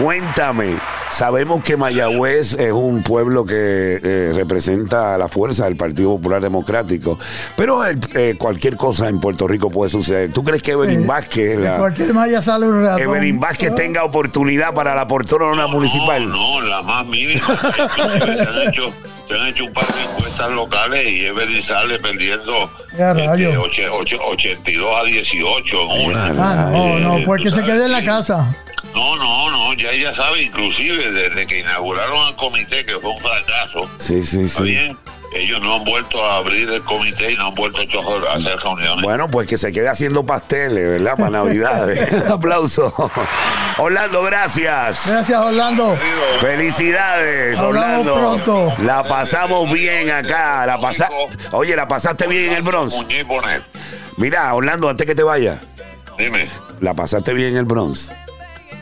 Cuéntame, 0.00 0.76
Sabemos 1.14 1.62
que 1.62 1.76
Mayagüez 1.76 2.54
es 2.54 2.72
un 2.72 3.04
pueblo 3.04 3.46
que 3.46 4.00
eh, 4.02 4.32
representa 4.34 5.16
la 5.16 5.28
fuerza 5.28 5.66
del 5.66 5.76
Partido 5.76 6.16
Popular 6.16 6.42
Democrático, 6.42 7.20
pero 7.56 7.86
eh, 7.86 7.96
eh, 8.14 8.34
cualquier 8.36 8.76
cosa 8.76 9.08
en 9.08 9.20
Puerto 9.20 9.46
Rico 9.46 9.70
puede 9.70 9.90
suceder. 9.92 10.32
¿Tú 10.32 10.42
crees 10.42 10.60
que 10.60 10.72
Evelyn. 10.72 11.06
Vázquez, 11.06 11.56
la- 11.56 11.76
cualquier 11.76 12.12
malla 12.14 12.42
sale 12.42 12.66
un 12.66 12.82
ratón. 12.82 13.00
Evelyn 13.02 13.38
Vázquez 13.38 13.72
tenga 13.76 14.02
oportunidad 14.02 14.74
para 14.74 14.96
la 14.96 15.06
poltrona 15.06 15.68
municipal? 15.68 16.28
No, 16.28 16.60
no, 16.60 16.66
la 16.66 16.82
más 16.82 17.06
mínima. 17.06 17.46
Se, 19.28 19.34
han 19.34 19.46
hecho, 19.48 19.64
un 19.64 19.72
par 19.72 19.86
de 19.86 20.02
encuestas 20.02 20.50
locales 20.50 21.06
y 21.06 21.26
Evelyn 21.26 21.62
sale 21.62 21.98
perdiendo 21.98 22.70
este, 22.92 23.26
rayos. 23.26 23.56
oche- 23.56 23.88
oche- 23.88 24.18
82 24.20 24.96
a 25.00 25.04
18 25.04 25.80
en 25.82 26.06
una. 26.10 26.26
Ah, 26.26 26.70
no, 26.70 26.98
no, 26.98 27.18
Eh, 27.18 27.22
pues 27.24 27.42
que 27.42 27.50
se 27.50 27.62
quede 27.62 27.86
en 27.86 27.92
la 27.92 28.04
casa. 28.04 28.54
No, 28.94 29.16
no, 29.16 29.50
no, 29.50 29.72
ya 29.74 29.90
ella 29.90 30.14
sabe, 30.14 30.42
inclusive 30.42 31.10
desde 31.10 31.46
que 31.46 31.60
inauguraron 31.60 32.28
el 32.28 32.36
comité, 32.36 32.84
que 32.84 32.98
fue 33.00 33.10
un 33.10 33.18
fracaso, 33.18 33.90
Sí, 33.98 34.22
sí, 34.22 34.42
¿está 34.44 34.58
sí. 34.58 34.64
bien? 34.70 34.98
Ellos 35.34 35.60
no 35.62 35.74
han 35.74 35.84
vuelto 35.84 36.24
a 36.24 36.36
abrir 36.36 36.70
el 36.70 36.82
comité 36.84 37.32
y 37.32 37.36
no 37.36 37.48
han 37.48 37.54
vuelto 37.56 37.78
a 37.80 38.34
hacer 38.36 38.56
reuniones. 38.56 39.02
Bueno, 39.02 39.28
pues 39.28 39.48
que 39.48 39.58
se 39.58 39.72
quede 39.72 39.88
haciendo 39.88 40.24
pasteles, 40.24 40.88
¿verdad? 40.90 41.16
Para 41.16 41.30
Navidad. 41.30 41.90
Aplauso. 42.30 42.94
Orlando, 43.78 44.22
gracias. 44.22 45.08
Gracias, 45.08 45.38
Orlando. 45.38 45.98
Felicidades, 46.38 47.58
Hablamos 47.58 48.06
Orlando. 48.06 48.14
pronto. 48.44 48.82
La 48.84 49.02
pasamos 49.02 49.72
bien 49.72 50.10
acá. 50.10 50.66
La 50.66 50.78
pasa... 50.78 51.08
Oye, 51.50 51.74
la 51.74 51.88
pasaste 51.88 52.28
bien 52.28 52.50
en 52.50 52.52
el 52.58 52.62
Bronx. 52.62 53.04
Mira, 54.16 54.54
Orlando, 54.54 54.88
antes 54.88 55.04
que 55.04 55.16
te 55.16 55.24
vayas, 55.24 55.58
dime. 56.16 56.48
la 56.80 56.94
pasaste 56.94 57.34
bien 57.34 57.48
en 57.48 57.56
el 57.56 57.64
Bronx. 57.64 58.12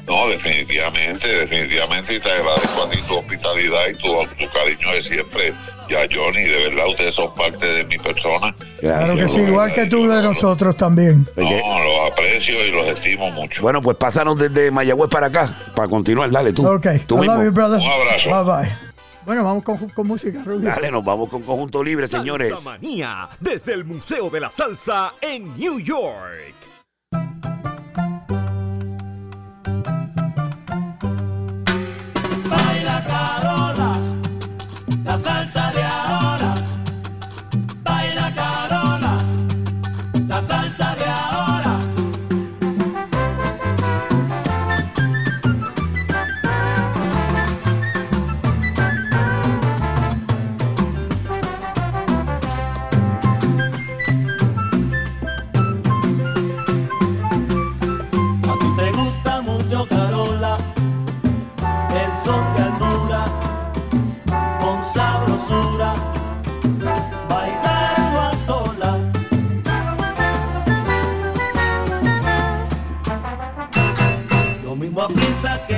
No, 0.07 0.29
definitivamente, 0.29 1.29
definitivamente, 1.29 2.15
y 2.15 2.21
te 2.21 2.31
agradezco 2.31 2.83
a 2.83 2.91
ti 2.91 2.99
tu 3.07 3.17
hospitalidad 3.19 3.81
y 3.88 3.95
tu, 3.95 4.09
tu 4.37 4.51
cariño 4.53 4.93
de 4.93 5.03
siempre. 5.03 5.55
Ya, 5.92 5.98
Johnny, 6.11 6.42
de 6.44 6.70
verdad, 6.70 6.88
ustedes 6.88 7.14
son 7.14 7.35
parte 7.35 7.66
de 7.66 7.85
mi 7.85 7.98
persona. 7.98 8.55
Claro 8.81 9.14
que 9.14 9.28
sí, 9.28 9.40
igual 9.40 9.74
que 9.74 9.85
tú 9.85 10.09
de 10.09 10.22
nosotros 10.22 10.74
también. 10.74 11.28
No, 11.37 11.42
los 11.44 12.11
aprecio 12.11 12.64
y 12.66 12.70
los 12.70 12.88
estimo 12.88 13.31
mucho. 13.31 13.61
Bueno, 13.61 13.83
pues 13.83 13.98
pásanos 13.98 14.38
desde 14.38 14.70
Mayagüez 14.70 15.11
para 15.11 15.26
acá, 15.26 15.55
para 15.76 15.88
continuar. 15.88 16.31
Dale, 16.31 16.55
tú. 16.55 16.66
Ok, 16.66 16.87
tú 17.07 17.18
mismo. 17.18 17.35
love 17.35 17.44
you, 17.44 17.52
brother. 17.52 17.78
Un 17.78 17.90
abrazo. 17.90 18.31
Bye 18.31 18.44
bye. 18.64 18.92
Bueno, 19.26 19.44
vamos 19.44 19.62
con, 19.64 19.76
con 19.90 20.07
música, 20.07 20.40
Rubio. 20.42 20.66
Dale, 20.70 20.90
nos 20.90 21.05
vamos 21.05 21.28
con 21.28 21.42
Conjunto 21.42 21.85
Libre, 21.85 22.09
señores. 22.09 22.55
Manía, 22.64 23.28
desde 23.38 23.74
el 23.74 23.85
Museo 23.85 24.31
de 24.31 24.40
la 24.40 24.48
Salsa 24.48 25.12
en 25.20 25.55
New 25.59 25.78
York. 25.78 26.55
Baila 32.48 33.05
Carola, 33.07 33.92
la 35.05 35.18
salsa 35.20 35.62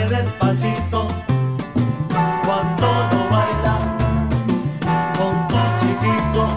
despacito, 0.09 1.09
cuando 2.45 2.87
no 3.13 3.29
baila 3.31 3.77
con 5.17 5.49
tu 5.49 5.57
chiquito, 5.81 6.49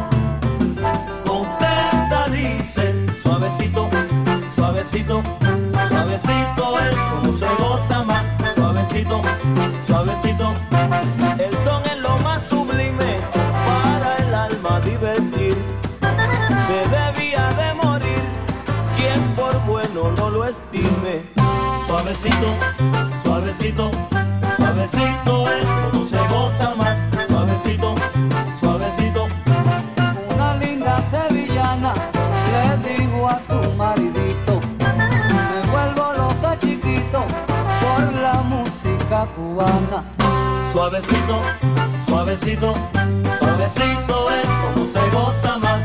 contenta 1.25 2.27
dice, 2.29 3.05
suavecito, 3.21 3.89
suavecito, 4.55 5.23
suavecito 5.89 6.79
es 6.79 6.95
como 6.95 7.33
se 7.33 7.47
goza 7.59 8.03
más, 8.03 8.25
suavecito, 8.55 9.21
suavecito. 9.85 10.53
El 11.37 11.57
son 11.63 11.83
es 11.85 11.97
lo 11.99 12.17
más 12.19 12.47
sublime 12.47 13.19
para 13.65 14.15
el 14.17 14.33
alma 14.33 14.79
divertir. 14.81 15.55
Se 16.67 16.89
debía 16.89 17.49
de 17.49 17.73
morir 17.75 18.23
quien 18.97 19.21
por 19.35 19.57
bueno 19.65 20.11
no 20.17 20.29
lo 20.29 20.45
estime. 20.45 21.29
Suavecito, 21.85 22.53
cubana. 39.25 40.03
Suavecito, 40.71 41.41
suavecito, 42.05 42.73
suavecito 43.39 44.31
es 44.31 44.47
como 44.47 44.85
se 44.85 45.09
goza 45.09 45.57
más. 45.57 45.76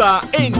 De 0.00 0.06
la 0.06 0.59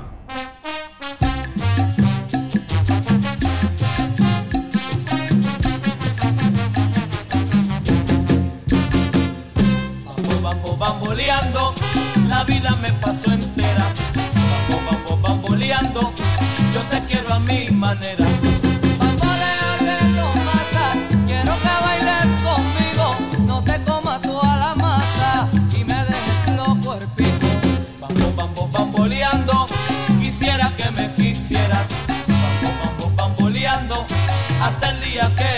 día 35.21 35.35
que 35.35 35.50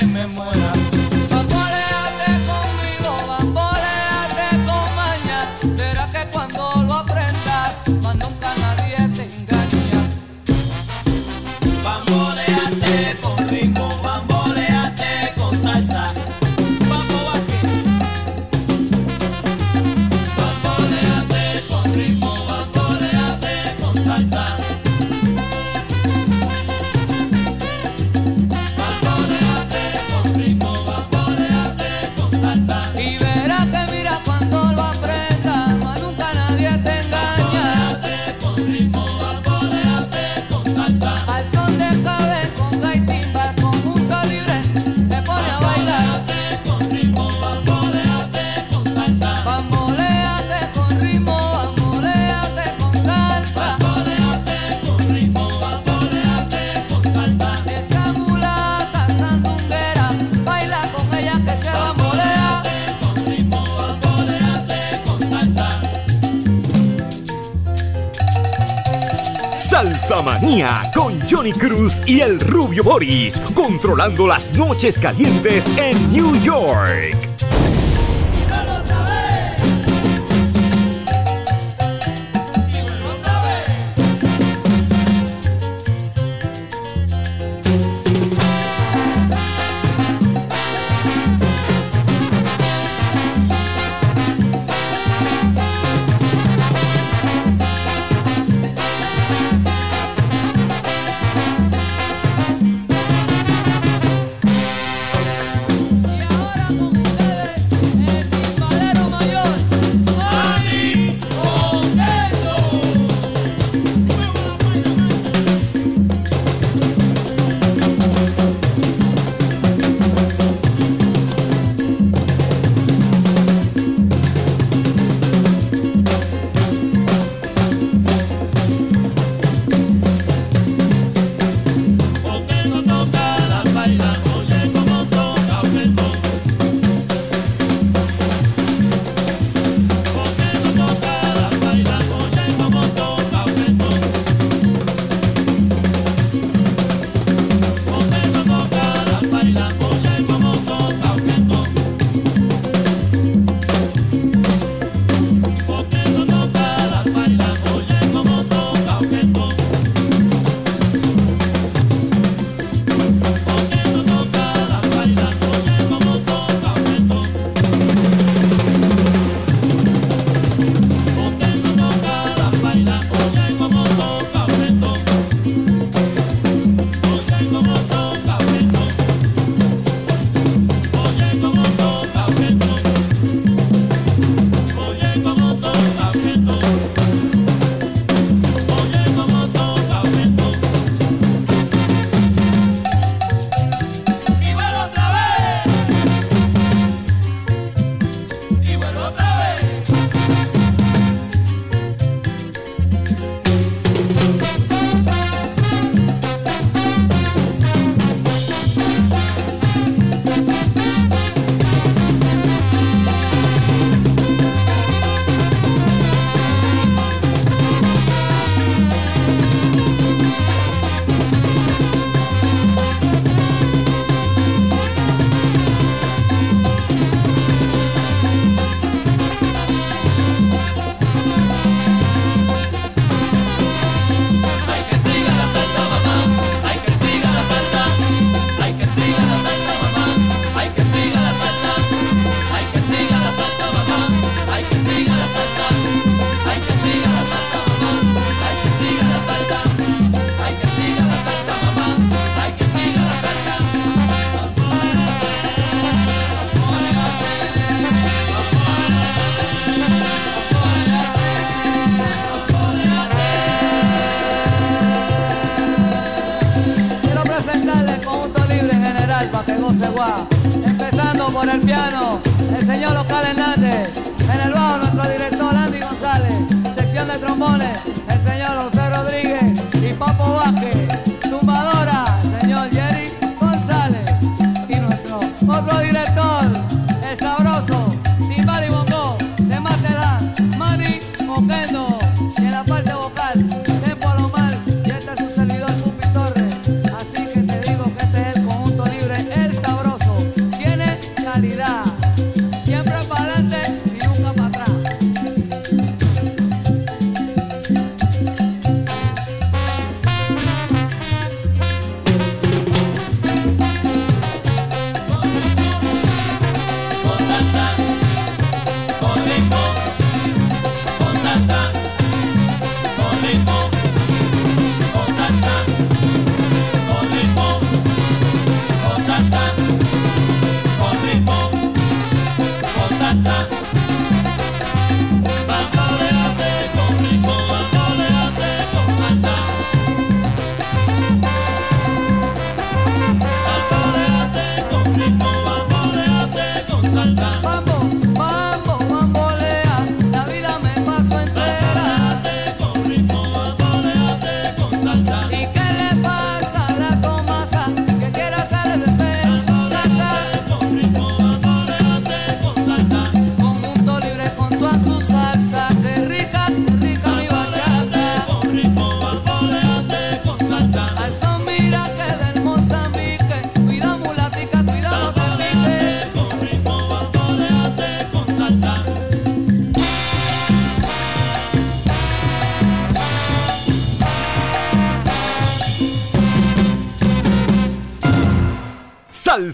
Con 70.94 71.20
Johnny 71.30 71.52
Cruz 71.52 72.02
y 72.06 72.22
el 72.22 72.40
rubio 72.40 72.86
Boris, 72.86 73.42
controlando 73.54 74.26
las 74.28 74.56
noches 74.58 74.98
calientes 74.98 75.66
en 75.78 76.12
New 76.14 76.42
York. 76.42 77.33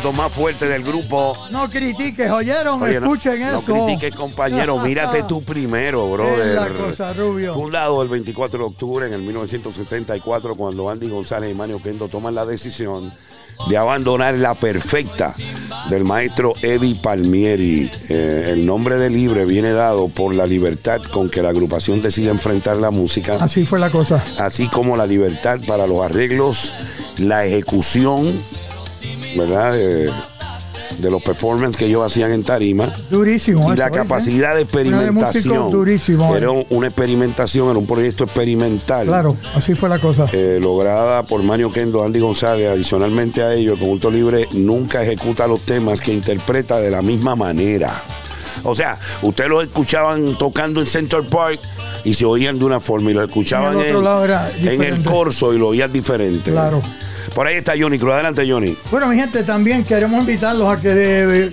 Éxitos 0.00 0.14
más 0.14 0.32
fuertes 0.32 0.66
del 0.68 0.82
grupo. 0.82 1.36
No 1.50 1.68
critiques, 1.68 2.30
oyeron, 2.30 2.82
Oye, 2.82 2.98
no- 3.00 3.06
escuchen 3.06 3.40
no, 3.40 3.58
eso. 3.58 3.62
critiques, 3.86 4.14
compañero. 4.14 4.78
Mírate 4.82 5.24
tú 5.24 5.42
primero, 5.42 6.10
brother. 6.10 6.46
Es 6.48 6.54
la 6.54 6.68
cosa, 6.68 7.12
Rubio. 7.12 7.52
Fundado 7.52 8.02
el 8.02 8.08
24 8.08 8.58
de 8.58 8.64
octubre 8.64 9.06
en 9.06 9.12
el 9.12 9.20
1974, 9.22 10.54
cuando 10.54 10.88
Andy 10.88 11.08
González 11.10 11.50
y 11.50 11.54
Mario 11.54 11.82
Kendo 11.82 12.08
toman 12.08 12.34
la 12.34 12.46
decisión 12.46 13.12
de 13.68 13.76
abandonar 13.76 14.36
la 14.38 14.54
perfecta 14.54 15.34
del 15.90 16.04
maestro 16.04 16.54
Eddie 16.62 16.94
Palmieri. 16.94 17.90
Eh, 18.08 18.48
el 18.54 18.64
nombre 18.64 18.96
de 18.96 19.10
libre 19.10 19.44
viene 19.44 19.72
dado 19.72 20.08
por 20.08 20.34
la 20.34 20.46
libertad 20.46 21.02
con 21.12 21.28
que 21.28 21.42
la 21.42 21.50
agrupación 21.50 22.00
decide 22.00 22.30
enfrentar 22.30 22.78
la 22.78 22.90
música 22.90 23.36
Así 23.38 23.66
fue 23.66 23.78
la 23.78 23.90
cosa. 23.90 24.24
así 24.38 24.66
como 24.68 24.96
la 24.96 25.06
libertad 25.06 25.58
para 25.66 25.86
los 25.86 26.02
arreglos, 26.02 26.72
la 27.18 27.44
ejecución, 27.44 28.42
¿verdad? 29.36 29.72
De, 29.72 30.10
de 30.98 31.10
los 31.10 31.22
performances 31.22 31.76
que 31.78 31.86
ellos 31.86 32.04
hacían 32.04 32.32
en 32.32 32.42
tarima 32.44 32.92
Durísimo. 33.10 33.72
y 33.72 33.76
la 33.76 33.90
capacidad 33.90 34.48
de 34.48 34.48
Una 34.48 34.54
de 34.54 34.62
experimentación. 34.62 35.70
durísimo. 35.70 36.36
Era 36.36 36.46
eh. 36.46 36.50
un- 36.50 36.66
una 36.68 36.88
experimentación, 36.88 37.70
era 37.70 37.78
un 37.78 37.86
proyecto 37.86 38.24
experimental. 38.24 39.06
Claro, 39.06 39.36
así 39.54 39.74
fue 39.74 39.88
la 39.88 39.98
cosa. 39.98 40.26
eh, 40.32 40.58
lograda 40.60 41.22
por 41.22 41.42
Mario 41.42 41.72
Kendo, 41.72 42.04
Andy 42.04 42.18
González. 42.20 42.68
Adicionalmente 42.68 43.42
a 43.42 43.54
ello, 43.54 43.74
el 43.74 43.78
conjunto 43.78 44.10
libre 44.10 44.46
nunca 44.52 45.02
ejecuta 45.02 45.46
los 45.46 45.60
temas 45.62 46.00
que 46.00 46.12
interpreta 46.12 46.80
de 46.80 46.90
la 46.90 47.00
misma 47.02 47.34
manera. 47.36 48.02
O 48.62 48.74
sea, 48.74 48.98
ustedes 49.22 49.48
los 49.48 49.62
escuchaban 49.64 50.36
tocando 50.36 50.80
en 50.80 50.86
Central 50.86 51.24
Park 51.28 51.60
y 52.04 52.12
se 52.12 52.26
oían 52.26 52.58
de 52.58 52.64
una 52.66 52.78
forma 52.78 53.10
y 53.10 53.14
lo 53.14 53.22
escuchaban 53.24 53.80
En 53.80 53.86
el 53.86 54.68
en, 54.68 54.82
en 54.82 55.02
corso 55.02 55.54
y 55.54 55.58
lo 55.58 55.68
oían 55.68 55.90
diferente. 55.90 56.50
Claro. 56.50 56.82
Por 57.34 57.46
ahí 57.46 57.56
está 57.56 57.72
Johnny 57.78 57.98
Cruz. 57.98 58.14
Adelante, 58.14 58.48
Johnny. 58.50 58.76
Bueno, 58.90 59.08
mi 59.08 59.16
gente, 59.16 59.42
también 59.42 59.84
queremos 59.84 60.20
invitarlos 60.20 60.68
a 60.68 60.80
que 60.80 60.90
eh, 60.92 61.50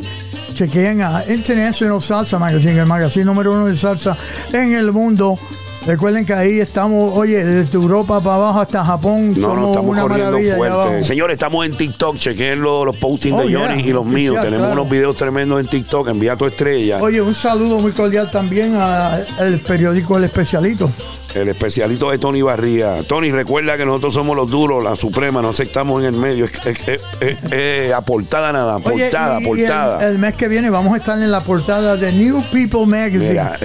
chequeen 0.53 1.01
a 1.01 1.23
International 1.27 2.01
Salsa 2.01 2.39
Magazine, 2.39 2.79
el 2.79 2.85
magazine 2.85 3.25
número 3.25 3.51
uno 3.53 3.65
de 3.67 3.75
salsa 3.75 4.17
en 4.51 4.73
el 4.73 4.91
mundo. 4.91 5.37
Recuerden 5.85 6.25
que 6.25 6.33
ahí 6.33 6.59
estamos, 6.59 7.13
oye, 7.15 7.45
desde 7.45 7.77
Europa 7.77 8.19
para 8.19 8.35
abajo 8.35 8.59
hasta 8.59 8.83
Japón. 8.83 9.33
No, 9.37 9.41
somos 9.41 9.57
no, 9.57 9.67
estamos 9.67 9.91
una 9.91 10.01
corriendo 10.01 10.55
fuerte. 10.57 11.03
Señores, 11.05 11.35
estamos 11.35 11.65
en 11.65 11.77
TikTok. 11.77 12.17
Chequen 12.17 12.59
los, 12.61 12.85
los 12.85 12.97
postings 12.97 13.37
Oh, 13.37 13.47
de 13.47 13.55
Johnny 13.55 13.77
yeah, 13.77 13.87
y 13.87 13.93
los 13.93 14.05
míos. 14.05 14.35
Tenemos 14.35 14.67
claro. 14.67 14.81
unos 14.81 14.89
videos 14.91 15.15
tremendos 15.15 15.61
en 15.61 15.67
TikTok. 15.67 16.09
Envía 16.09 16.35
tu 16.35 16.45
estrella. 16.45 16.97
Oye, 17.01 17.21
un 17.21 17.33
saludo 17.33 17.79
muy 17.79 17.93
cordial 17.93 18.29
también 18.29 18.75
al 18.75 19.61
periódico 19.65 20.17
El 20.17 20.25
Especialito. 20.25 20.91
El 21.35 21.49
especialito 21.49 22.09
de 22.09 22.17
Tony 22.17 22.41
Barría. 22.41 23.03
Tony, 23.03 23.31
recuerda 23.31 23.77
que 23.77 23.85
nosotros 23.85 24.13
somos 24.13 24.35
los 24.35 24.49
duros, 24.49 24.83
la 24.83 24.95
suprema, 24.95 25.41
no 25.41 25.49
aceptamos 25.49 26.01
en 26.01 26.07
el 26.13 26.19
medio. 26.19 26.45
Es, 26.45 26.51
es- 26.65 26.77
es- 26.87 27.01
es- 27.19 27.51
es 27.53 27.93
aportada 27.93 28.51
nada, 28.51 28.77
Oye, 28.77 29.03
portada, 29.03 29.39
y- 29.39 29.43
y 29.43 29.47
portada. 29.47 30.03
el, 30.05 30.13
el 30.13 30.17
mes 30.19 30.33
que 30.35 30.47
viene 30.47 30.69
vamos 30.69 30.93
a 30.93 30.97
estar 30.97 31.17
en 31.17 31.29
la 31.29 31.41
portada 31.41 31.95
de 31.95 32.11
New 32.13 32.43
People 32.51 32.85
Magazine. 32.85 33.29
Mira, 33.29 33.55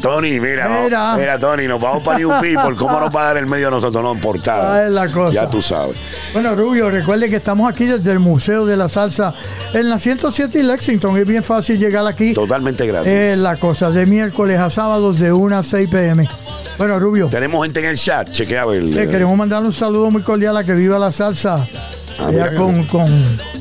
Tony, 0.00 0.40
mira, 0.40 0.82
Mira. 0.84 1.16
mira, 1.16 1.38
Tony, 1.38 1.66
nos 1.68 1.80
vamos 1.80 2.02
para 2.02 2.18
New 2.18 2.30
People. 2.40 2.76
¿Cómo 2.76 3.00
nos 3.00 3.14
va 3.14 3.22
a 3.22 3.24
dar 3.28 3.36
el 3.38 3.46
medio 3.46 3.68
a 3.68 3.70
nosotros? 3.70 4.02
No, 4.02 4.14
portada. 4.20 4.74
Ah, 4.74 4.86
es 4.86 4.92
la 4.92 5.08
cosa. 5.10 5.32
Ya 5.32 5.48
tú 5.48 5.62
sabes. 5.62 5.96
Bueno, 6.34 6.54
Rubio, 6.54 6.90
recuerde 6.90 7.30
que 7.30 7.36
estamos 7.36 7.70
aquí 7.70 7.84
desde 7.86 8.12
el 8.12 8.18
Museo 8.20 8.66
de 8.66 8.76
la 8.76 8.88
Salsa 8.88 9.32
en 9.72 9.88
la 9.88 9.98
107 9.98 10.58
y 10.58 10.62
Lexington. 10.64 11.16
Es 11.16 11.26
bien 11.26 11.42
fácil 11.42 11.78
llegar 11.78 12.06
aquí. 12.06 12.34
Totalmente 12.34 12.86
gratis. 12.86 13.08
Es 13.10 13.38
la 13.38 13.56
cosa, 13.56 13.90
de 13.90 14.04
miércoles 14.06 14.58
a 14.58 14.68
sábados 14.70 15.18
de 15.18 15.32
1 15.32 15.56
a 15.56 15.62
6 15.62 15.88
pm. 15.88 16.28
Bueno, 16.78 16.98
Rubio, 16.98 17.28
Tenemos 17.28 17.64
gente 17.64 17.80
en 17.80 17.86
el 17.86 17.96
chat, 17.96 18.30
chequea 18.32 18.62
a 18.62 18.66
ver. 18.66 18.82
le 18.82 19.08
queremos 19.08 19.36
mandar 19.36 19.62
un 19.62 19.72
saludo 19.72 20.10
muy 20.10 20.22
cordial 20.22 20.56
a 20.56 20.64
que 20.64 20.74
viva 20.74 20.98
la 20.98 21.12
salsa. 21.12 21.66
Ah, 22.18 22.28
mira, 22.30 22.54
con, 22.54 22.84
con 22.84 23.08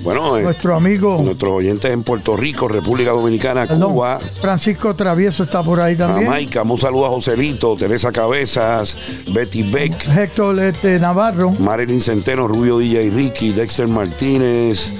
Bueno, 0.03 0.38
eh, 0.38 0.43
nuestro 0.43 0.76
amigo 0.76 1.22
nuestros 1.24 1.51
oyentes 1.53 1.91
en 1.91 2.03
Puerto 2.03 2.36
Rico, 2.36 2.68
República 2.68 3.12
Dominicana, 3.12 3.66
perdón, 3.66 3.93
Cuba, 3.93 4.20
Francisco 4.41 4.93
Travieso 4.93 5.43
está 5.43 5.64
por 5.64 5.80
ahí 5.80 5.95
también. 5.95 6.26
Jamaica. 6.28 6.62
Un 6.64 6.78
saludo 6.78 7.05
a 7.05 7.09
Joselito, 7.09 7.76
Teresa 7.76 8.12
Cabezas, 8.12 8.97
Betty 9.34 9.64
Beck. 9.64 10.07
Héctor 10.18 10.59
este, 10.59 10.99
Navarro. 10.99 11.51
Marilyn 11.59 12.01
Centeno, 12.01 12.47
Rubio 12.47 12.78
DJ 12.78 13.09
Ricky, 13.09 13.51
Dexter 13.53 13.88
Martínez, 13.88 14.91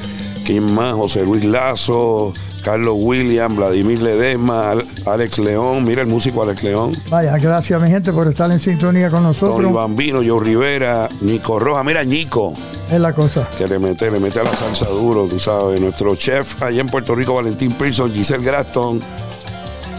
¿quién 0.46 0.74
más? 0.74 0.94
José 0.94 1.24
Luis 1.24 1.44
Lazo, 1.44 2.34
Carlos 2.64 2.96
William, 2.98 3.56
Vladimir 3.56 4.02
Ledesma, 4.02 4.72
Al- 4.72 4.86
Alex 5.06 5.40
León, 5.40 5.84
mira 5.84 6.02
el 6.02 6.08
músico 6.08 6.44
Alex 6.44 6.64
León, 6.64 6.96
Vaya, 7.10 7.38
gracias 7.38 7.82
mi 7.82 7.90
gente 7.90 8.12
por 8.14 8.28
estar 8.28 8.50
en 8.52 8.60
sintonía 8.60 9.10
con 9.10 9.20
Tony 9.20 9.28
nosotros. 9.28 9.74
Bambino, 9.74 10.20
Joe 10.26 10.44
Rivera, 10.44 11.10
Nico 11.22 11.60
Roja, 11.60 11.84
mira 11.84 12.04
Nico, 12.04 12.54
Es 12.90 13.00
la 13.00 13.14
cosa. 13.14 13.48
que 13.58 13.68
le 13.68 13.80
mete, 13.80 14.10
le 14.12 14.20
mete 14.20 14.40
a 14.40 14.44
la 14.44 14.54
salsa 14.56 14.86
duro, 14.90 15.26
tú 15.28 15.40
sabes, 15.40 15.80
nuestro 15.82 16.16
chef 16.16 16.62
allá 16.62 16.82
en 16.82 16.88
Puerto 16.90 17.16
Rico, 17.16 17.34
Valentín 17.34 17.74
Pearson, 17.74 18.12
Giselle 18.12 18.44
Graston, 18.44 19.02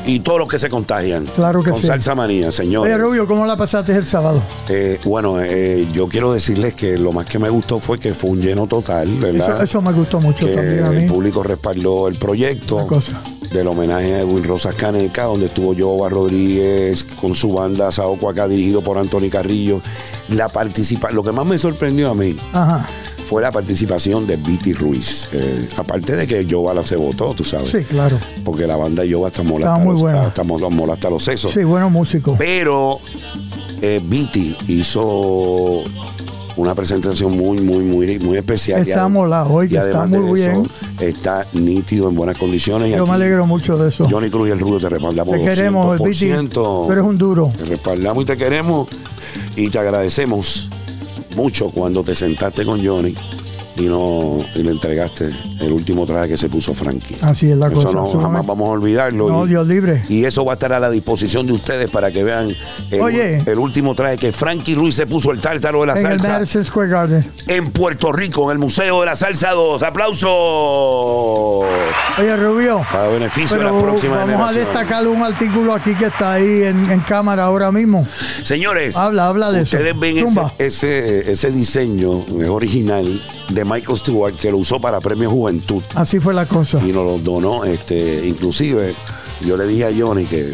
y 0.06 0.20
todos 0.20 0.38
los 0.38 0.48
que 0.48 0.58
se 0.58 0.68
contagian. 0.68 1.26
Claro 1.26 1.62
que 1.62 1.70
con 1.70 1.80
sí. 1.80 1.86
salsa 1.86 2.14
manía, 2.14 2.50
señores. 2.52 2.92
Oye, 2.92 3.02
Rubio, 3.02 3.26
¿cómo 3.26 3.46
la 3.46 3.56
pasaste 3.56 3.94
el 3.94 4.04
sábado? 4.04 4.42
Eh, 4.68 4.98
bueno, 5.04 5.40
eh, 5.40 5.86
yo 5.92 6.08
quiero 6.08 6.32
decirles 6.32 6.74
que 6.74 6.98
lo 6.98 7.12
más 7.12 7.26
que 7.26 7.38
me 7.38 7.48
gustó 7.48 7.78
fue 7.80 7.98
que 7.98 8.14
fue 8.14 8.30
un 8.30 8.40
lleno 8.40 8.66
total, 8.66 9.08
¿verdad? 9.18 9.54
Eso, 9.54 9.62
eso 9.62 9.82
me 9.82 9.92
gustó 9.92 10.20
mucho 10.20 10.46
que 10.46 10.54
también 10.54 10.84
a 10.84 10.90
el 10.90 11.06
público 11.06 11.42
respaldó 11.42 12.08
el 12.08 12.16
proyecto 12.16 12.86
del 13.52 13.66
homenaje 13.66 14.14
a 14.14 14.20
Edwin 14.20 14.44
Rosas 14.44 14.74
Caneca, 14.74 15.24
donde 15.24 15.46
estuvo 15.46 15.74
Joba 15.76 16.08
Rodríguez 16.08 17.04
con 17.20 17.34
su 17.34 17.52
banda 17.52 17.92
Saoco 17.92 18.28
acá 18.28 18.48
dirigido 18.48 18.82
por 18.82 18.98
Anthony 18.98 19.28
Carrillo. 19.30 19.80
La 20.28 20.48
participa 20.48 21.10
lo 21.10 21.22
que 21.22 21.32
más 21.32 21.44
me 21.44 21.58
sorprendió 21.58 22.10
a 22.10 22.14
mí 22.14 22.36
Ajá. 22.52 22.86
Fue 23.32 23.40
la 23.40 23.50
participación 23.50 24.26
de 24.26 24.36
Viti 24.36 24.74
Ruiz. 24.74 25.26
Eh, 25.32 25.66
aparte 25.78 26.14
de 26.16 26.26
que 26.26 26.46
Joba 26.48 26.74
la 26.74 26.86
se 26.86 26.96
votó, 26.96 27.32
tú 27.32 27.44
sabes. 27.44 27.70
Sí, 27.70 27.82
claro. 27.84 28.18
Porque 28.44 28.66
la 28.66 28.76
banda 28.76 29.04
de 29.04 29.10
Joba 29.10 29.28
está 29.28 29.42
mola 29.42 29.60
Estaba 29.64 29.76
hasta 29.76 29.84
muy 29.86 29.92
los, 29.94 30.02
buena. 30.02 30.26
está 30.26 30.44
mola- 30.44 30.68
mola 30.68 30.92
hasta 30.92 31.08
los 31.08 31.24
sesos. 31.24 31.50
Sí, 31.50 31.64
buenos 31.64 31.90
músicos. 31.90 32.36
Pero 32.38 32.98
eh, 33.80 34.02
Viti 34.04 34.54
hizo 34.68 35.82
una 36.56 36.74
presentación 36.74 37.34
muy, 37.34 37.58
muy, 37.62 37.78
muy, 37.78 38.18
muy 38.18 38.36
especial. 38.36 38.86
Está 38.86 39.08
molado, 39.08 39.50
oye, 39.50 39.68
y 39.68 39.70
que 39.70 39.86
está 39.86 40.04
muy 40.04 40.42
eso, 40.42 40.60
bien. 40.60 40.70
Está 41.00 41.46
nítido, 41.54 42.10
en 42.10 42.14
buenas 42.14 42.36
condiciones. 42.36 42.94
Yo 42.94 43.06
me 43.06 43.14
alegro 43.14 43.46
mucho 43.46 43.78
de 43.78 43.88
eso. 43.88 44.06
Johnny 44.10 44.28
Cruz 44.28 44.50
y 44.50 44.52
el 44.52 44.58
Rubio 44.60 44.78
te 44.78 44.90
respaldamos. 44.90 45.34
Te 45.36 45.42
queremos, 45.42 45.98
el 45.98 46.06
Viti. 46.06 46.26
200%. 46.28 46.50
Tú 46.50 46.92
eres 46.92 47.02
un 47.04 47.16
duro. 47.16 47.50
Te 47.56 47.64
respaldamos 47.64 48.24
y 48.24 48.26
te 48.26 48.36
queremos. 48.36 48.88
Y 49.56 49.70
te 49.70 49.78
agradecemos 49.78 50.68
mucho 51.34 51.70
cuando 51.70 52.02
te 52.02 52.14
sentaste 52.14 52.64
con 52.64 52.84
Johnny 52.84 53.14
y 53.76 53.82
no 53.82 54.38
y 54.54 54.62
le 54.62 54.70
entregaste 54.70 55.30
el 55.60 55.72
último 55.72 56.04
traje 56.06 56.28
que 56.28 56.38
se 56.38 56.48
puso 56.48 56.74
Frankie. 56.74 57.16
Así 57.22 57.50
es 57.50 57.56
la 57.56 57.66
Eso 57.68 57.76
cosa, 57.76 57.88
no 57.88 57.92
sumamente. 58.06 58.22
jamás 58.22 58.46
vamos 58.46 58.68
a 58.68 58.72
olvidarlo. 58.72 59.28
No, 59.28 59.46
y, 59.46 59.50
Dios 59.50 59.66
libre. 59.66 60.02
y 60.08 60.24
eso 60.24 60.44
va 60.44 60.52
a 60.52 60.54
estar 60.54 60.72
a 60.72 60.80
la 60.80 60.90
disposición 60.90 61.46
de 61.46 61.52
ustedes 61.54 61.90
para 61.90 62.10
que 62.12 62.22
vean 62.24 62.54
el, 62.90 63.00
Oye. 63.00 63.42
el 63.46 63.58
último 63.58 63.94
traje 63.94 64.18
que 64.18 64.32
Frankie 64.32 64.74
Ruiz 64.74 64.94
se 64.94 65.06
puso 65.06 65.30
el 65.32 65.40
tártaro 65.40 65.80
de 65.80 65.86
la 65.86 65.92
En 65.98 66.06
el 66.06 66.12
salsa 66.20 66.28
Madison 66.34 66.64
Square 66.64 66.88
Garden. 66.90 67.32
en 67.48 67.72
Puerto 67.72 68.12
Rico, 68.12 68.44
en 68.46 68.52
el 68.52 68.58
Museo 68.58 69.00
de 69.00 69.06
la 69.06 69.16
Salsa 69.16 69.52
2. 69.52 69.82
¡Aplausos! 69.82 70.30
Oye, 72.18 72.36
Rubio. 72.36 72.84
Para 72.90 73.08
beneficio 73.08 73.58
de 73.58 73.64
las 73.64 73.72
próximas 73.82 74.26
vamos 74.26 74.50
a 74.50 74.52
destacar 74.52 75.06
un 75.06 75.22
artículo 75.22 75.74
aquí 75.74 75.94
que 75.94 76.06
está 76.06 76.34
ahí 76.34 76.62
en, 76.64 76.90
en 76.90 77.00
cámara 77.00 77.44
ahora 77.44 77.72
mismo. 77.72 78.06
Señores, 78.44 78.96
Habla, 78.96 79.28
habla 79.28 79.50
de 79.52 79.62
eso. 79.62 79.76
ustedes 79.76 79.98
ven 79.98 80.18
ese, 80.18 80.40
ese, 80.58 81.32
ese 81.32 81.50
diseño 81.50 82.24
es 82.40 82.48
original 82.48 83.20
de 83.54 83.64
Michael 83.64 83.98
Stewart 83.98 84.34
que 84.36 84.50
lo 84.50 84.58
usó 84.58 84.80
para 84.80 85.00
Premio 85.00 85.30
Juventud 85.30 85.82
Así 85.94 86.20
fue 86.20 86.34
la 86.34 86.46
cosa. 86.46 86.78
y 86.84 86.92
nos 86.92 87.04
lo 87.04 87.18
donó. 87.18 87.64
Este, 87.64 88.26
inclusive, 88.26 88.94
yo 89.44 89.56
le 89.56 89.66
dije 89.66 89.86
a 89.86 89.90
Johnny 89.96 90.24
que, 90.24 90.52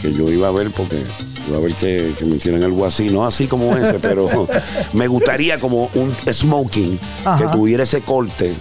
que 0.00 0.12
yo 0.12 0.30
iba 0.30 0.48
a 0.48 0.50
ver 0.52 0.70
porque 0.70 1.02
iba 1.48 1.58
a 1.58 1.60
ver 1.60 1.74
que, 1.74 2.14
que 2.18 2.24
me 2.24 2.36
hicieran 2.36 2.62
algo 2.64 2.84
así, 2.84 3.10
no 3.10 3.24
así 3.24 3.46
como 3.46 3.76
ese, 3.76 3.98
pero 3.98 4.28
me 4.92 5.06
gustaría 5.08 5.58
como 5.58 5.88
un 5.94 6.14
smoking 6.30 6.98
Ajá. 7.24 7.38
que 7.50 7.56
tuviera 7.56 7.82
ese 7.84 8.00
corte, 8.02 8.52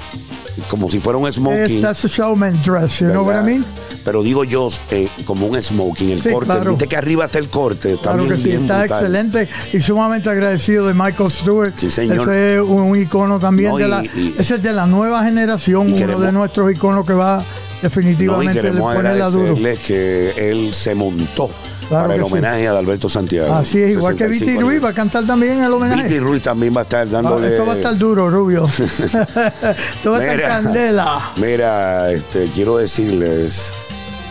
como 0.70 0.90
si 0.90 1.00
fuera 1.00 1.18
un 1.18 1.32
smoking. 1.32 1.82
That's 1.82 2.06
a 2.06 2.08
showman 2.08 2.62
dress, 2.62 3.00
you 3.00 3.08
know 3.10 3.24
what 3.26 3.34
I 3.34 3.38
¿verdad? 3.38 3.46
mean? 3.46 3.66
Pero 4.06 4.22
digo 4.24 4.44
yo, 4.46 4.70
eh, 4.92 5.10
como 5.26 5.48
un 5.48 5.62
smoking, 5.62 6.12
el 6.12 6.22
Sí, 6.24 6.30
corte. 6.30 6.46
claro. 6.52 6.70
Viste 6.70 6.88
que 6.88 6.96
arriba 6.96 7.26
está 7.26 7.40
el 7.40 7.50
corte. 7.50 7.94
Está 7.94 8.12
Claro 8.12 8.20
bien, 8.24 8.36
que 8.36 8.38
sí, 8.42 8.48
bien 8.50 8.62
está 8.62 8.80
brutal. 8.82 8.98
excelente 9.00 9.50
y 9.74 9.82
sumamente 9.82 10.30
agradecido 10.30 10.88
de 10.88 10.94
Michael 10.94 11.32
Stewart. 11.32 11.74
Sí, 11.76 11.90
señor. 11.90 12.22
Ese 12.30 12.56
es 12.58 12.62
un, 12.62 12.98
icono 12.98 13.40
también 13.40 13.72
No, 13.72 13.78
de 13.78 13.86
y- 13.86 13.90
la, 13.90 14.04
y- 14.06 14.36
ese 14.38 14.56
es 14.56 14.62
de 14.64 14.72
la 14.74 14.86
nueva 14.86 15.24
generación, 15.26 15.88
uno 15.88 15.98
queremos- 15.98 16.22
de 16.26 16.32
nuestros 16.32 16.72
iconos 16.72 17.06
que 17.06 17.14
va 17.14 17.38
No, 17.38 17.44
y 17.44 17.82
definitivamente 17.82 18.62
le 18.62 18.72
pone 18.80 19.16
la 19.16 19.30
duro. 19.30 19.56
que 19.86 20.34
él 20.38 20.74
se 20.74 20.94
montó 20.96 21.50
Claro 21.90 22.04
para 22.04 22.16
el 22.16 22.26
sí. 22.26 22.32
homenaje 22.32 22.68
a 22.68 22.72
Adalberto 22.72 23.10
Santiago. 23.10 23.54
Así 23.54 23.80
es, 23.80 23.92
igual 23.92 24.16
que 24.16 24.26
Viti 24.28 24.40
65 24.40 24.62
Ruiz 24.70 24.84
va 24.84 24.90
a 24.90 24.94
cantar 24.94 25.26
también 25.26 25.62
el 25.64 25.72
homenaje. 25.74 26.04
Viti 26.04 26.20
Ruiz 26.20 26.42
también 26.44 26.76
va 26.76 26.82
a 26.82 26.84
estar 26.84 27.08
Ah, 27.08 27.12
dándole. 27.12 27.48
esto 27.50 27.66
va 27.66 27.74
a 27.74 27.76
estar 27.76 27.98
duro, 27.98 28.30
Rubio. 28.30 28.66
esto 28.78 30.12
va 30.12 30.18
a 30.18 30.22
estar 30.22 30.36
Mira. 30.36 30.48
candela. 30.48 31.32
Mira, 31.38 32.12
este, 32.12 32.50
quiero 32.54 32.78
decirles 32.78 33.72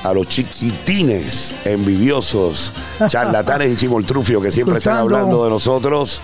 a 0.05 0.13
los 0.13 0.29
chiquitines 0.29 1.57
envidiosos, 1.65 2.73
charlatanes 3.09 3.73
y 3.73 3.77
chimoltrufios 3.77 4.43
que 4.43 4.53
siempre 4.53 4.79
están 4.79 4.99
hablando 4.99 5.43
de 5.45 5.51
nosotros, 5.51 6.21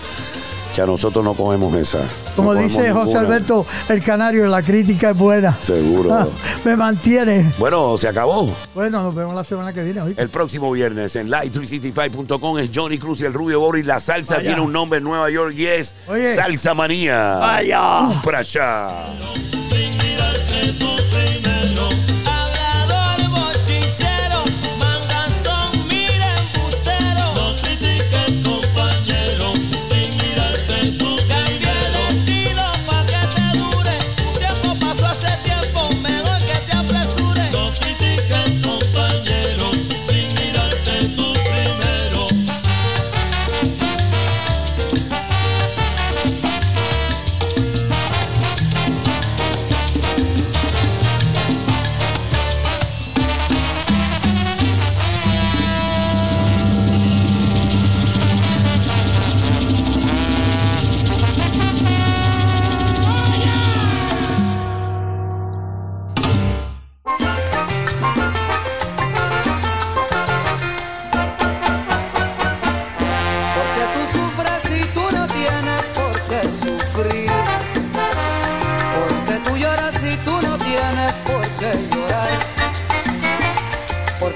que 0.73 0.81
a 0.81 0.85
nosotros 0.85 1.25
no 1.25 1.33
cogemos 1.33 1.75
esa. 1.75 1.99
Como 2.35 2.53
No 2.53 2.61
dice 2.61 2.91
José 2.91 3.07
ninguna. 3.07 3.19
Alberto 3.19 3.65
el 3.89 4.01
Canario, 4.01 4.45
la 4.47 4.61
crítica 4.63 5.09
es 5.09 5.17
buena. 5.17 5.57
Seguro. 5.61 6.31
Me 6.63 6.77
mantiene. 6.77 7.51
Bueno, 7.59 7.97
se 7.97 8.07
acabó. 8.07 8.55
Bueno, 8.73 9.03
nos 9.03 9.13
vemos 9.13 9.35
la 9.35 9.43
semana 9.43 9.73
que 9.73 9.83
viene. 9.83 9.99
¿oíste? 9.99 10.21
El 10.21 10.29
próximo 10.29 10.71
viernes 10.71 11.13
en 11.17 11.29
live365.com 11.29 12.59
es 12.59 12.69
Johnny 12.73 12.97
Cruz 12.99 13.19
y 13.19 13.25
el 13.25 13.33
Rubio 13.33 13.59
Boris. 13.59 13.85
La 13.85 13.99
salsa 13.99 14.35
Vaya. 14.35 14.47
tiene 14.47 14.61
un 14.61 14.71
nombre 14.71 14.99
en 14.99 15.03
Nueva 15.03 15.29
York 15.29 15.53
y 15.57 15.65
es 15.65 15.93
Oye. 16.07 16.35
Salsa 16.35 16.73
Manía. 16.73 17.35
Vaya. 17.39 17.99
Un 18.01 18.21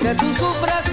Porque 0.06 0.20
tú 0.20 0.36
sufres 0.36 0.85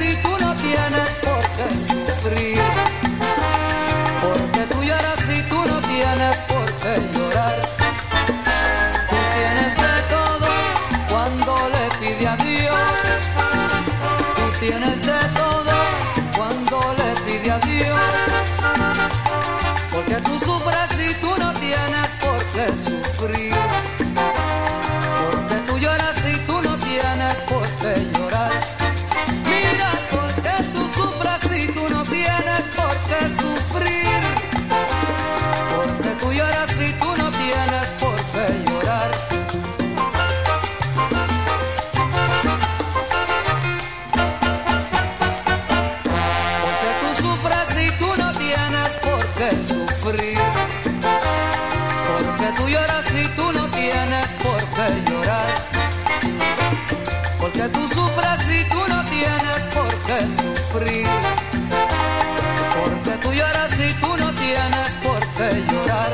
tú 63.23 63.33
lloras 63.33 63.70
si 63.73 63.93
tú 63.95 64.16
no 64.16 64.35
tienes 64.35 64.91
por 65.03 65.20
qué 65.37 65.64
llorar. 65.70 66.12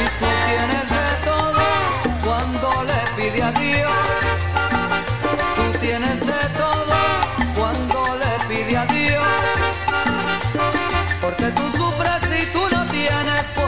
Y 0.00 0.04
tú 0.20 0.26
tienes 0.46 0.86
de 0.96 1.08
todo 1.24 1.62
cuando 2.24 2.84
le 2.84 3.00
pide 3.16 3.42
a 3.42 3.52
Dios. 3.52 3.92
Tú 5.56 5.78
tienes 5.80 6.20
de 6.20 6.42
todo 6.62 6.96
cuando 7.56 8.16
le 8.16 8.32
pide 8.48 8.76
a 8.76 8.86
Dios. 8.86 9.26
Porque 11.20 11.46
tú 11.52 11.70
sufres 11.72 12.20
si 12.30 12.46
tú 12.52 12.68
no 12.70 12.86
tienes 12.86 13.44
por 13.54 13.64
qué. 13.64 13.67